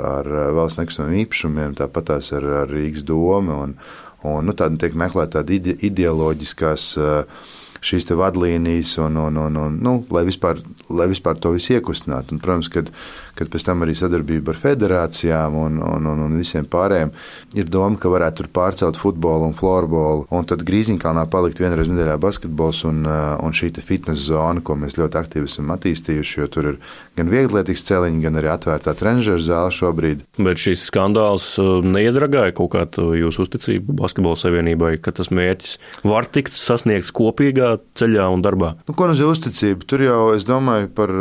ar 0.05 0.27
valsts 0.53 0.77
nekustamiem 0.77 1.23
īpašumiem, 1.23 1.73
tāpat 1.79 2.11
tās 2.11 2.29
ar, 2.37 2.45
ar 2.61 2.69
Rīgas 2.69 3.01
domu. 3.07 3.55
Un, 3.65 3.73
un, 4.21 4.45
nu, 4.45 4.53
tāda 4.53 4.77
tiek 4.83 4.93
meklēta 4.93 5.39
tāda 5.39 5.55
ide, 5.55 5.73
ideoloģiskās 5.81 6.85
uh, 7.01 7.47
šīs 7.83 8.07
vadlīnijas, 8.17 8.95
un, 9.03 9.19
un, 9.27 9.37
un, 9.37 9.59
un, 9.59 9.77
nu, 9.83 9.97
lai, 10.13 10.23
vispār, 10.27 10.61
lai 10.89 11.09
vispār 11.11 11.39
to 11.41 11.53
visu 11.55 11.75
iekustinātu. 11.75 12.35
Un, 12.35 12.41
protams, 12.43 12.69
kad, 12.71 12.89
kad 13.37 13.49
pēc 13.51 13.65
tam 13.67 13.83
arī 13.83 13.95
sadarbība 13.97 14.53
ar 14.53 14.59
federācijām 14.61 15.57
un, 15.59 15.79
un, 15.83 16.09
un, 16.13 16.23
un 16.27 16.37
visiem 16.39 16.67
pārējiem 16.69 17.13
ir 17.59 17.69
doma, 17.71 17.99
ka 17.99 18.11
varētu 18.13 18.43
tur 18.43 18.51
pārcelt 18.55 18.99
futbolu 18.99 19.49
un 19.49 19.57
florbolu, 19.57 20.27
un 20.33 20.47
tad 20.49 20.63
Grīziņkalnā 20.67 21.25
palikt 21.33 21.61
vienreiz 21.63 21.91
nedēļā 21.91 22.17
basketbols 22.23 22.83
un, 22.89 23.03
uh, 23.07 23.35
un 23.43 23.55
šī 23.55 23.73
fitnes 23.83 24.27
zona, 24.29 24.63
ko 24.63 24.77
mēs 24.79 24.97
ļoti 24.99 25.19
aktīvi 25.19 25.49
esam 25.49 25.73
attīstījuši, 25.75 26.39
jo 26.39 26.49
tur 26.53 26.69
ir 26.73 26.79
gan 27.17 27.29
vieglietīgs 27.29 27.85
celiņš, 27.89 28.21
gan 28.23 28.39
arī 28.39 28.51
atvērtā 28.53 28.95
trenižera 28.97 29.43
zāle 29.43 29.73
šobrīd. 29.73 30.23
Bet 30.39 30.61
šis 30.61 30.87
skandāls 30.89 31.51
uh, 31.61 31.81
neiedragāja 31.85 32.55
kaut 32.57 32.73
kādu 32.77 33.11
jūsu 33.17 33.45
uzticību 33.47 33.97
basketbola 33.99 34.39
savienībai, 34.39 34.95
ka 35.03 35.13
tas 35.15 35.33
mērķis 35.33 35.77
var 36.07 36.29
tikt 36.29 36.55
sasniegts 36.57 37.13
kopīgā 37.15 37.72
ceļā 37.99 38.25
un 38.33 38.43
darbā? 38.43 38.73
Nu, 38.87 38.95
ko 38.97 39.07
nozīmē 39.09 39.31
uzticība? 39.33 39.85
Tur 39.89 40.03
jau, 40.05 40.19
es 40.35 40.45
domāju, 40.47 40.89
par 40.95 41.13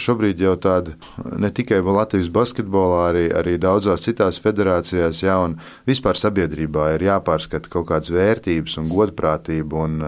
šobrīd 0.00 0.42
jau 0.42 0.54
tādu 0.60 0.94
ne 1.40 1.50
tikai 1.54 1.80
Latvijas 1.84 2.30
basketbolā, 2.34 3.00
arī, 3.10 3.24
arī 3.34 3.56
daudzās 3.62 4.04
citās 4.04 4.40
federācijās, 4.44 5.22
jā, 5.24 5.38
un 5.44 5.56
vispār 5.88 6.20
sabiedrībā 6.20 6.92
ir 6.96 7.06
jāpārskata 7.08 7.72
kaut 7.72 7.88
kādas 7.90 8.12
vērtības 8.14 8.78
un 8.82 8.92
godprātība 8.92 9.82
un, 9.86 9.98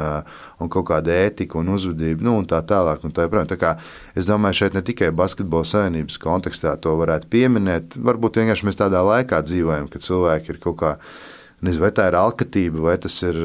un 0.60 0.72
kaut 0.72 0.88
kāda 0.92 1.16
ētika 1.26 1.60
un 1.60 1.72
uzvedība, 1.76 2.24
nu, 2.26 2.36
un 2.42 2.48
tā 2.50 2.60
tālāk. 2.66 3.04
Un 3.06 3.16
tā, 3.16 3.26
tā 3.50 3.58
kā, 3.60 3.74
es 4.14 4.28
domāju, 4.28 4.62
šeit 4.62 4.78
ne 4.78 4.84
tikai 4.86 5.10
basketbola 5.16 5.68
savienības 5.68 6.20
kontekstā 6.22 6.76
to 6.82 6.94
varētu 7.00 7.30
pieminēt, 7.32 7.98
varbūt 7.98 8.40
vienkārši 8.42 8.68
mēs 8.68 8.80
tādā 8.80 9.04
laikā 9.06 9.42
dzīvojam, 9.46 9.90
kad 9.92 10.06
cilvēki 10.06 10.54
ir 10.54 10.64
kaut 10.64 10.80
kādā 10.84 10.98
Nezinu, 11.60 11.82
vai 11.84 11.90
tā 11.92 12.06
ir 12.08 12.16
alkatība, 12.16 12.80
vai 12.86 12.94
tas 13.00 13.18
ir, 13.26 13.36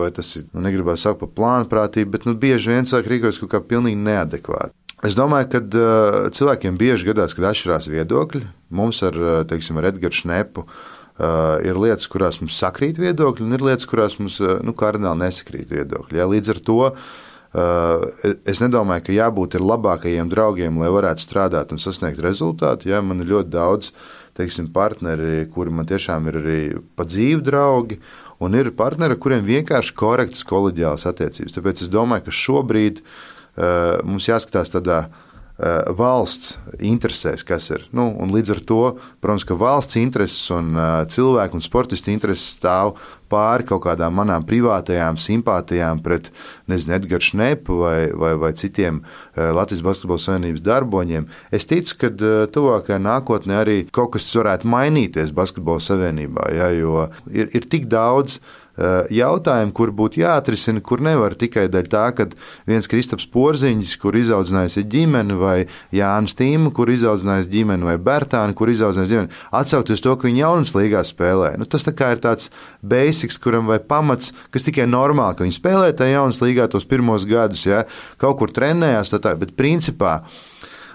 vai 0.00 0.08
tas 0.16 0.30
ir 0.38 0.46
nu, 0.54 0.62
negribētu 0.64 1.02
saukt 1.02 1.20
par 1.20 1.32
plānprātību, 1.36 2.14
bet 2.14 2.24
nu, 2.24 2.32
bieži 2.40 2.72
vien 2.72 2.88
cilvēki 2.88 3.12
rīkojas 3.12 3.40
kaut 3.42 3.52
kā 3.52 3.60
pilnīgi 3.68 4.00
neadekvāti. 4.00 4.72
Es 5.04 5.16
domāju, 5.18 5.50
ka 5.52 5.60
uh, 5.60 6.18
cilvēkiem 6.32 6.78
bieži 6.80 7.10
gadās, 7.10 7.34
kad 7.36 7.50
atšķirās 7.50 7.90
viedokļi. 7.92 8.46
Mums 8.74 9.02
ar, 9.04 9.18
teiksim, 9.50 9.76
ar 9.76 9.90
Edgars 9.90 10.22
Šnepu 10.22 10.64
uh, 10.64 11.60
ir 11.60 11.76
lietas, 11.76 12.08
kurās 12.08 12.40
mums 12.40 12.56
sakrīt 12.56 12.98
viedokļi, 13.02 13.44
un 13.44 13.58
ir 13.58 13.66
lietas, 13.68 13.88
kurās 13.90 14.16
mums 14.20 14.40
uh, 14.40 14.56
nu, 14.64 14.72
kardināli 14.78 15.26
nesakrīt 15.26 15.74
viedokļi. 15.74 16.20
Ja? 16.22 16.28
Līdz 16.30 16.54
ar 16.54 16.62
to 16.64 16.78
uh, 16.88 18.08
es 18.48 18.64
nedomāju, 18.64 19.04
ka 19.10 19.18
jābūt 19.18 19.58
labākajiem 19.60 20.32
draugiem, 20.32 20.80
lai 20.80 20.92
varētu 20.96 21.26
strādāt 21.26 21.76
un 21.76 21.82
sasniegt 21.84 22.24
rezultātu. 22.24 22.88
Ja? 22.94 23.04
Man 23.04 23.20
ir 23.20 23.34
ļoti 23.34 23.52
daudz 23.52 23.92
teiksim, 24.38 24.70
partneri, 24.74 25.46
kuri 25.54 25.72
man 25.74 25.88
tiešām 25.88 26.30
ir 26.30 26.40
arī 26.42 26.60
pa 26.96 27.06
dzīvi 27.08 27.42
draugi. 27.44 28.00
Un 28.42 28.56
ir 28.58 28.72
partneri, 28.76 29.16
kuriem 29.16 29.44
vienkārši 29.46 29.94
korektas 29.96 30.42
kolēģiālas 30.48 31.06
attiecības. 31.08 31.54
Tāpēc 31.54 31.84
es 31.84 31.90
domāju, 31.92 32.26
ka 32.26 32.34
šobrīd 32.34 32.98
uh, 33.00 34.02
mums 34.02 34.26
jāskatās 34.28 34.74
tādā 34.74 35.04
Eh, 35.06 35.23
valsts 35.54 36.56
interesēs, 36.82 37.44
kas 37.46 37.68
ir. 37.70 37.84
Nu, 37.94 38.08
līdz 38.26 38.54
ar 38.56 38.60
to, 38.66 38.78
protams, 39.22 39.44
ka 39.46 39.54
valsts 39.54 39.98
intereses 40.00 40.48
un 40.50 40.72
uh, 40.74 41.04
cilvēku 41.06 41.54
un 41.54 41.62
sportistu 41.62 42.10
intereses 42.10 42.56
stāv 42.56 42.96
pāri 43.30 43.66
kaut 43.68 43.84
kādām 43.86 44.16
manām 44.18 44.42
privātajām 44.46 45.14
simpātijām 45.22 46.02
pret, 46.02 46.32
nezinu, 46.70 46.96
Edgars 46.98 47.30
Šnepu 47.30 47.78
vai, 47.84 47.98
vai, 48.10 48.32
vai 48.40 48.50
citiem 48.58 48.98
uh, 49.04 49.52
Latvijas 49.54 49.84
Basketbola 49.86 50.24
Savienības 50.24 50.66
darboņiem. 50.66 51.30
Es 51.54 51.70
ticu, 51.70 52.00
ka 52.02 52.10
tuvākajā 52.50 52.98
nākotnē 53.06 53.62
arī 53.62 53.78
kaut 53.94 54.16
kas 54.18 54.26
varētu 54.34 54.66
mainīties 54.74 55.30
Basketbola 55.38 55.86
Savienībā, 55.86 56.50
ja, 56.50 56.72
jo 56.74 57.06
ir, 57.30 57.54
ir 57.54 57.70
tik 57.70 57.86
daudz 57.94 58.40
Eh, 58.42 58.63
jautājumi, 58.74 59.72
kur 59.76 59.92
būtu 59.94 60.20
jāatrisina, 60.22 60.82
kur 60.82 61.02
nevar 61.04 61.36
tikai 61.38 61.66
dēļ 61.70 61.88
tā, 61.90 62.04
ka 62.16 62.26
viens 62.66 62.88
Kristaps 62.90 63.26
Porziņš, 63.30 63.94
kur 64.02 64.16
izaudzinājis 64.18 64.82
ģimeni, 64.90 65.36
vai 65.38 65.56
Jānis 65.94 66.34
Tīma, 66.38 66.72
kur 66.74 66.90
izaudzinājis 66.90 67.50
ģimeni, 67.52 67.86
vai 67.86 67.96
Bertāni, 68.02 68.56
kur 68.58 68.72
izaudzinājis 68.72 69.12
ģimeni, 69.12 69.42
atsaukties 69.54 70.02
to, 70.04 70.16
ka 70.18 70.28
viņi 70.28 70.42
jaunas 70.42 70.74
līgā 70.74 71.04
spēlē. 71.06 71.54
Nu, 71.60 71.68
tas 71.70 71.86
ir 71.86 71.94
tāds 72.24 72.50
basics, 72.82 73.38
kuram 73.38 73.70
vai 73.70 73.78
pamats, 73.78 74.32
kas 74.50 74.66
tikai 74.66 74.88
normāli, 74.90 75.38
ka 75.38 75.46
viņi 75.46 75.58
spēlē 75.60 75.92
tajā 75.94 76.18
jaunas 76.18 76.42
līgā 76.42 76.66
tos 76.70 76.88
pirmos 76.88 77.28
gadus, 77.28 77.66
ja 77.68 77.84
kaut 78.18 78.40
kur 78.40 78.50
trenējās, 78.54 79.14
tā 79.14 79.22
tā, 79.22 79.36
bet 79.38 79.54
principā 79.58 80.20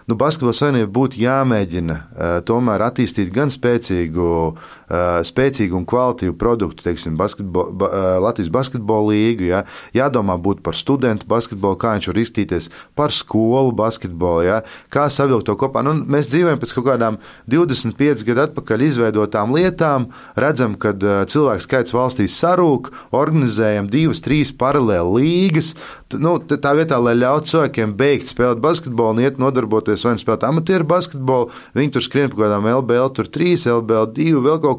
nu, 0.10 0.18
basketbola 0.18 0.56
savienība 0.58 0.90
būtu 0.96 1.20
jāmēģina 1.22 1.96
uh, 1.96 2.36
tomēr 2.46 2.82
attīstīt 2.88 3.30
gan 3.34 3.52
spēcīgu, 3.54 4.28
uh, 4.50 4.79
spēcīgu 4.90 5.78
un 5.78 5.86
kvalitīvu 5.90 6.34
produktu, 6.40 6.84
teiksim, 6.86 7.18
basketbol, 7.20 7.70
ba, 7.78 7.90
uh, 7.90 8.08
Latvijas 8.24 8.50
basketbola 8.54 9.12
līgu. 9.14 9.46
Ja? 9.52 9.64
Jādomā 9.94 10.38
būt 10.42 10.64
par 10.66 10.78
studentu 10.78 11.28
basketbolu, 11.30 11.78
kā 11.80 11.94
viņš 11.96 12.10
var 12.10 12.22
izskatīties, 12.24 12.70
par 12.98 13.14
skolu 13.14 13.74
basketbolu, 13.78 14.48
ja? 14.48 14.62
kā 14.94 15.06
savilkt 15.14 15.46
to 15.50 15.58
kopā. 15.60 15.84
Nu, 15.86 15.94
mēs 16.10 16.32
dzīvojam 16.32 16.62
pēc 16.62 16.74
kaut 16.78 16.88
kādām 16.90 17.20
25 17.52 18.26
gadu 18.28 18.46
atpakaļ 18.48 18.86
izveidotām 18.88 19.54
lietām, 19.54 20.10
redzam, 20.40 20.74
ka 20.80 20.96
uh, 20.96 21.22
cilvēku 21.30 21.68
skaits 21.68 21.94
valstī 21.94 22.26
sarūk, 22.32 22.90
organizējam 23.14 23.92
divas, 23.94 24.24
trīs 24.26 24.54
paralēli 24.56 25.22
līgas. 25.22 25.76
Nu, 26.18 26.40
tā 26.42 26.74
vietā, 26.74 26.98
lai 26.98 27.14
ļautu 27.20 27.54
cilvēkiem 27.54 27.94
beigt 28.00 28.32
spēlēt 28.32 28.62
basketbolu 28.64 29.14
un 29.14 29.22
iet 29.22 29.38
nodarboties 29.38 30.02
vai 30.08 30.16
nu 30.16 30.22
spēlēt 30.22 30.48
amatieru 30.48 30.88
basketbolu, 30.90 31.52
viņi 31.78 31.94
tur 31.94 32.06
skrien 32.06 32.32
par 32.32 32.40
kaut 32.40 32.48
kādām 32.48 32.70
LBL, 32.72 33.12
tur 33.14 33.30
3, 33.30 33.68
LBL 33.76 34.10
2, 34.18 34.42
vēl 34.48 34.58
kaut 34.64 34.79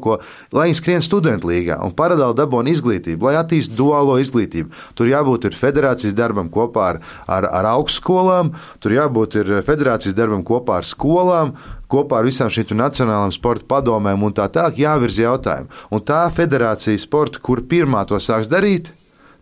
lai 0.55 0.69
viņi 0.69 0.79
skrien 0.79 1.03
studentu 1.05 1.51
līgā 1.51 1.79
un 1.85 1.93
paralēli 1.97 2.37
dabūna 2.37 2.71
izglītību, 2.73 3.27
lai 3.27 3.35
attīstītu 3.41 3.77
duālo 3.79 4.17
izglītību. 4.21 4.71
Tur 4.97 5.11
jābūt 5.11 5.49
federācijas 5.57 6.15
darbam 6.17 6.49
kopā 6.53 6.87
ar, 6.93 7.01
ar, 7.27 7.49
ar 7.49 7.69
augstskolām, 7.75 8.53
tur 8.83 8.97
jābūt 8.97 9.37
federācijas 9.67 10.17
darbam 10.17 10.45
kopā 10.47 10.81
ar 10.81 10.87
skolām, 10.87 11.53
kopā 11.91 12.21
ar 12.21 12.29
visām 12.29 12.51
šīm 12.53 12.77
nacionālajām 12.79 13.35
sporta 13.35 13.67
padomēm 13.75 14.23
un 14.23 14.35
tā 14.37 14.47
tālāk 14.53 14.79
jāvirza 14.81 15.27
jautājumi. 15.27 15.71
Un 15.91 16.03
tā 16.07 16.23
federācija 16.33 16.99
sporta, 17.01 17.43
kur 17.43 17.63
pirmā 17.67 18.05
to 18.07 18.19
sāks 18.21 18.51
darīt, 18.51 18.93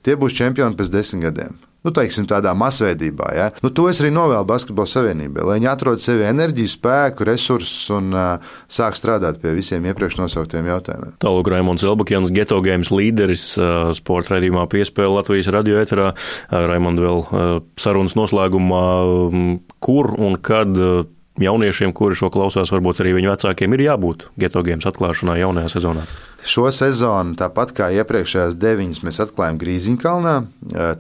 tie 0.04 0.18
būs 0.20 0.38
čempioni 0.38 0.80
pēc 0.80 0.94
desmit 0.94 1.30
gadiem 1.30 1.69
nu, 1.86 1.94
teiksim, 1.96 2.28
tādā 2.30 2.54
masveidībā. 2.58 3.30
Ja? 3.38 3.48
Nu, 3.64 3.72
to 3.76 3.88
es 3.92 4.02
arī 4.04 4.12
novēlu 4.14 4.48
Basketbola 4.50 4.90
Savienībai, 4.90 5.46
lai 5.48 5.58
viņi 5.60 5.70
atrod 5.72 6.04
sevi 6.04 6.26
enerģiju, 6.30 6.72
spēku, 6.74 7.28
resursus 7.30 7.90
un 7.96 8.12
uh, 8.16 8.54
sāk 8.72 9.00
strādāt 9.00 9.40
pie 9.44 9.54
visiem 9.58 9.86
iepriekš 9.90 10.20
nosauktiem 10.20 10.68
jautājumiem. 10.70 11.16
Tālāk 11.24 11.52
Raimons 11.54 11.86
Elbakjans, 11.88 12.34
Geto 12.36 12.60
Games 12.66 12.92
līderis, 12.94 13.52
uh, 13.60 13.94
sporta 13.98 14.36
raidījumā 14.36 14.66
piespēle 14.72 15.20
Latvijas 15.20 15.52
radio 15.56 15.80
eterā. 15.84 16.12
Uh, 16.16 16.66
Raimond 16.70 17.04
vēl 17.04 17.24
uh, 17.24 17.54
sarunas 17.80 18.18
noslēgumā, 18.20 18.84
um, 19.30 19.48
kur 19.84 20.14
un 20.18 20.38
kad. 20.44 20.76
Uh, 20.76 21.08
jauniešiem, 21.44 21.94
kuri 21.96 22.18
šo 22.20 22.30
klausās, 22.34 22.72
varbūt 22.74 23.04
arī 23.04 23.16
viņu 23.18 23.34
vecākiem, 23.34 23.76
ir 23.76 23.86
jābūt 23.88 24.26
geto 24.40 24.64
games 24.66 24.88
atklāšanā 24.90 25.38
jaunajā 25.40 25.76
sezonā? 25.76 26.08
Šo 26.46 26.70
sezonu, 26.72 27.36
tāpat 27.40 27.74
kā 27.76 27.90
iepriekšējās 28.00 28.58
deviņas, 28.60 29.04
mēs 29.08 29.22
atklājām 29.26 29.60
Grīziņkalnā 29.62 30.36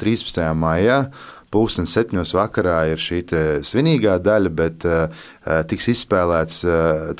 13. 0.01 0.47
maijā. 0.59 1.03
Pūkstens 1.49 1.95
septiņos 1.97 2.35
vakarā 2.37 2.83
ir 2.91 2.99
šī 3.01 3.23
svinīgā 3.65 4.19
daļa, 4.21 4.49
bet 4.53 4.83
tiks 5.69 5.89
izspēlēts 5.95 6.61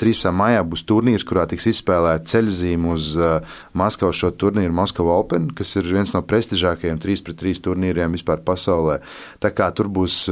13. 0.00 0.30
maijā 0.36 0.62
būs 0.66 0.84
turnīrs, 0.86 1.24
kurā 1.26 1.46
tiks 1.50 1.66
izspēlēta 1.72 2.28
ceļzīme 2.30 2.92
uz 2.94 3.12
uh, 3.18 3.56
Maskavas 3.74 4.18
šo 4.20 4.30
turnīru 4.38 4.74
Moskava 4.74 5.16
Open, 5.18 5.48
kas 5.56 5.74
ir 5.78 5.88
viens 5.90 6.12
no 6.14 6.22
prestižākajiem 6.26 7.00
3 7.02 7.24
pret 7.26 7.40
3 7.42 7.62
turnīriem 7.64 8.14
vispār 8.16 8.42
pasaulē. 8.46 9.00
Tā 9.42 9.50
kā 9.54 9.70
tur 9.74 9.88
būs, 9.90 10.22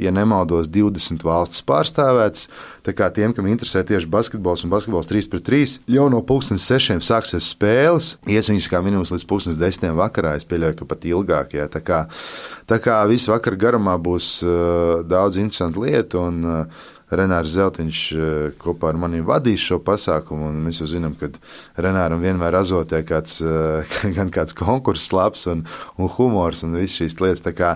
ja 0.00 0.12
nemaldos, 0.14 0.68
20 0.72 1.24
valsts 1.26 1.64
pārstāvētas. 1.66 2.48
Tā 2.86 2.94
kā 2.96 3.10
tiem, 3.12 3.34
kam 3.36 3.48
interesē 3.50 3.82
tieši 3.86 4.08
basketbols 4.10 4.64
un 4.64 4.72
basketbols 4.72 5.08
3 5.10 5.28
pret 5.32 5.44
3, 5.46 5.74
jau 5.92 6.06
no 6.12 6.22
pulkstenes 6.26 6.64
6 6.70 7.04
sāksies 7.04 7.50
spēles. 7.52 8.14
Ies 8.30 8.48
viņas 8.48 8.70
kā 8.72 8.80
minimums 8.84 9.12
līdz 9.12 9.26
pulkstenes 9.28 9.60
10 9.60 9.92
vakarā, 9.98 10.36
es 10.40 10.48
pieļauju, 10.48 10.78
ka 10.80 10.88
pat 10.88 11.04
ilgāk. 11.10 11.58
Jā. 11.58 11.68
Tā 11.72 11.84
kā, 11.84 12.00
tā 12.70 12.80
kā 12.82 13.02
visu 13.10 13.34
vakaru 13.34 13.60
garumā 13.60 13.98
būs 14.00 14.38
uh, 14.46 15.02
daudz 15.04 15.40
interesantu 15.40 15.84
lietu. 15.84 16.24
Un, 16.30 16.40
uh, 16.48 16.96
Renārs 17.10 17.54
Zeltiņš 17.56 18.02
kopā 18.60 18.92
ar 18.92 19.00
mani 19.00 19.22
vadīs 19.26 19.64
šo 19.64 19.80
pasākumu. 19.82 20.52
Mēs 20.66 20.82
jau 20.82 20.88
zinām, 20.90 21.16
ka 21.18 21.32
Renāram 21.80 22.22
vienmēr 22.22 22.60
azotē 22.60 23.02
kāds, 23.08 23.40
gan 24.16 24.30
kāds 24.34 24.56
konkurss, 24.56 25.12
labs 25.16 25.46
un, 25.50 25.66
un 25.98 26.14
humors 26.16 26.64
un 26.66 26.78
visas 26.78 27.00
šīs 27.02 27.20
lietas. 27.22 27.44
Tā 27.46 27.56
kā, 27.56 27.74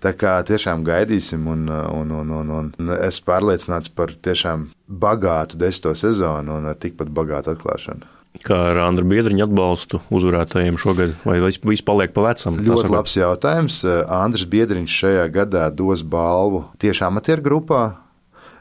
Tā 0.00 0.14
kā 0.16 0.38
tiešām 0.48 0.80
gaidīsim, 0.80 1.44
un, 1.52 1.66
un, 1.68 2.12
un, 2.22 2.30
un, 2.32 2.52
un 2.80 2.92
es 3.04 3.18
pārliecināts 3.20 3.92
par 3.92 4.14
tiešām 4.24 4.70
bagātu 4.88 5.58
desmito 5.60 5.92
sezonu 5.92 6.56
un 6.56 6.70
ar 6.70 6.78
tikpat 6.80 7.12
bagātu 7.12 7.52
atklāšanu. 7.52 8.08
Kā 8.46 8.56
ar 8.70 8.78
Andru 8.86 9.04
Biedriņu 9.10 9.42
atbalstu 9.44 9.98
uzvarētājiem 10.14 10.78
šogad, 10.80 11.16
vai 11.26 11.40
viss 11.42 11.84
paliek 11.84 12.14
pa 12.14 12.28
vecam? 12.30 12.60
Ļoti 12.64 12.92
labs 12.94 13.16
jautājums. 13.18 13.80
Andris 14.06 14.46
Biedriņš 14.48 14.98
šajā 15.02 15.26
gadā 15.34 15.66
dos 15.74 16.06
balvu 16.06 16.62
tieši 16.80 17.04
amatieru 17.10 17.44
grupā, 17.50 17.82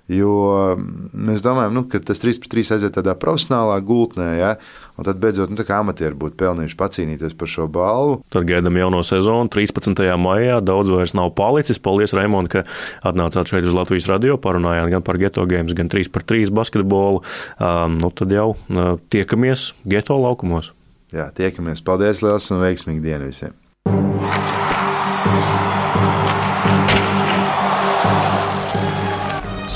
Jo 0.09 0.75
mēs 1.13 1.43
domājam, 1.45 1.75
nu, 1.77 1.83
ka 1.85 1.99
tas 2.01 2.17
3 2.23 2.39
pret 2.41 2.53
3 2.55 2.71
aiziet 2.75 2.95
tādā 2.97 3.13
profesionālā 3.19 3.75
gultnē, 3.85 4.29
ja, 4.39 4.49
un 4.97 5.05
tad 5.05 5.19
beidzot 5.21 5.53
nu, 5.53 5.61
amatieri 5.75 6.17
būtu 6.17 6.33
pelnījuši 6.39 6.77
pacīnīties 6.79 7.35
par 7.37 7.51
šo 7.51 7.67
balvu. 7.69 8.17
Tad 8.33 8.47
gaidām 8.49 8.79
jauno 8.81 9.03
sezonu 9.05 9.51
13. 9.53 10.01
maijā. 10.17 10.57
Daudz 10.65 10.89
vairs 10.89 11.13
nav 11.13 11.29
palicis. 11.37 11.77
Paldies, 11.77 12.15
Raimond, 12.17 12.49
ka 12.49 12.65
atnācāt 13.05 13.53
šeit 13.53 13.69
uz 13.69 13.77
Latvijas 13.77 14.09
radio. 14.09 14.39
Parunājāt 14.41 14.89
gan 14.95 15.05
par 15.05 15.21
geto 15.21 15.45
games, 15.49 15.77
gan 15.77 15.93
3 15.93 16.09
pret 16.09 16.29
3 16.33 16.49
basketbolu. 16.57 17.21
Um, 17.61 18.01
nu, 18.01 18.09
tad 18.09 18.33
jau 18.33 18.51
uh, 18.57 18.91
tiekamies 19.13 19.71
geto 19.85 20.17
laukumos. 20.17 20.73
Jā, 21.13 21.29
tiekamies. 21.37 21.85
Paldies, 21.85 22.25
liels 22.25 22.49
un 22.49 22.65
veiksmīgi 22.65 23.05
dienu 23.05 23.29
visiem! 23.29 23.68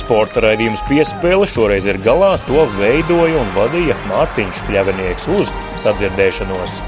Sporta 0.03 0.41
raidījums 0.43 0.81
piespēle 0.89 1.47
šoreiz 1.47 1.87
ir 1.87 1.95
galā. 2.03 2.33
To 2.49 2.65
veidoja 2.75 3.39
un 3.39 3.55
vadīja 3.55 3.95
Mārtiņš 4.09 4.65
Kļavinieks 4.67 5.31
uz 5.31 5.55
sadzirdēšanos. 5.85 6.81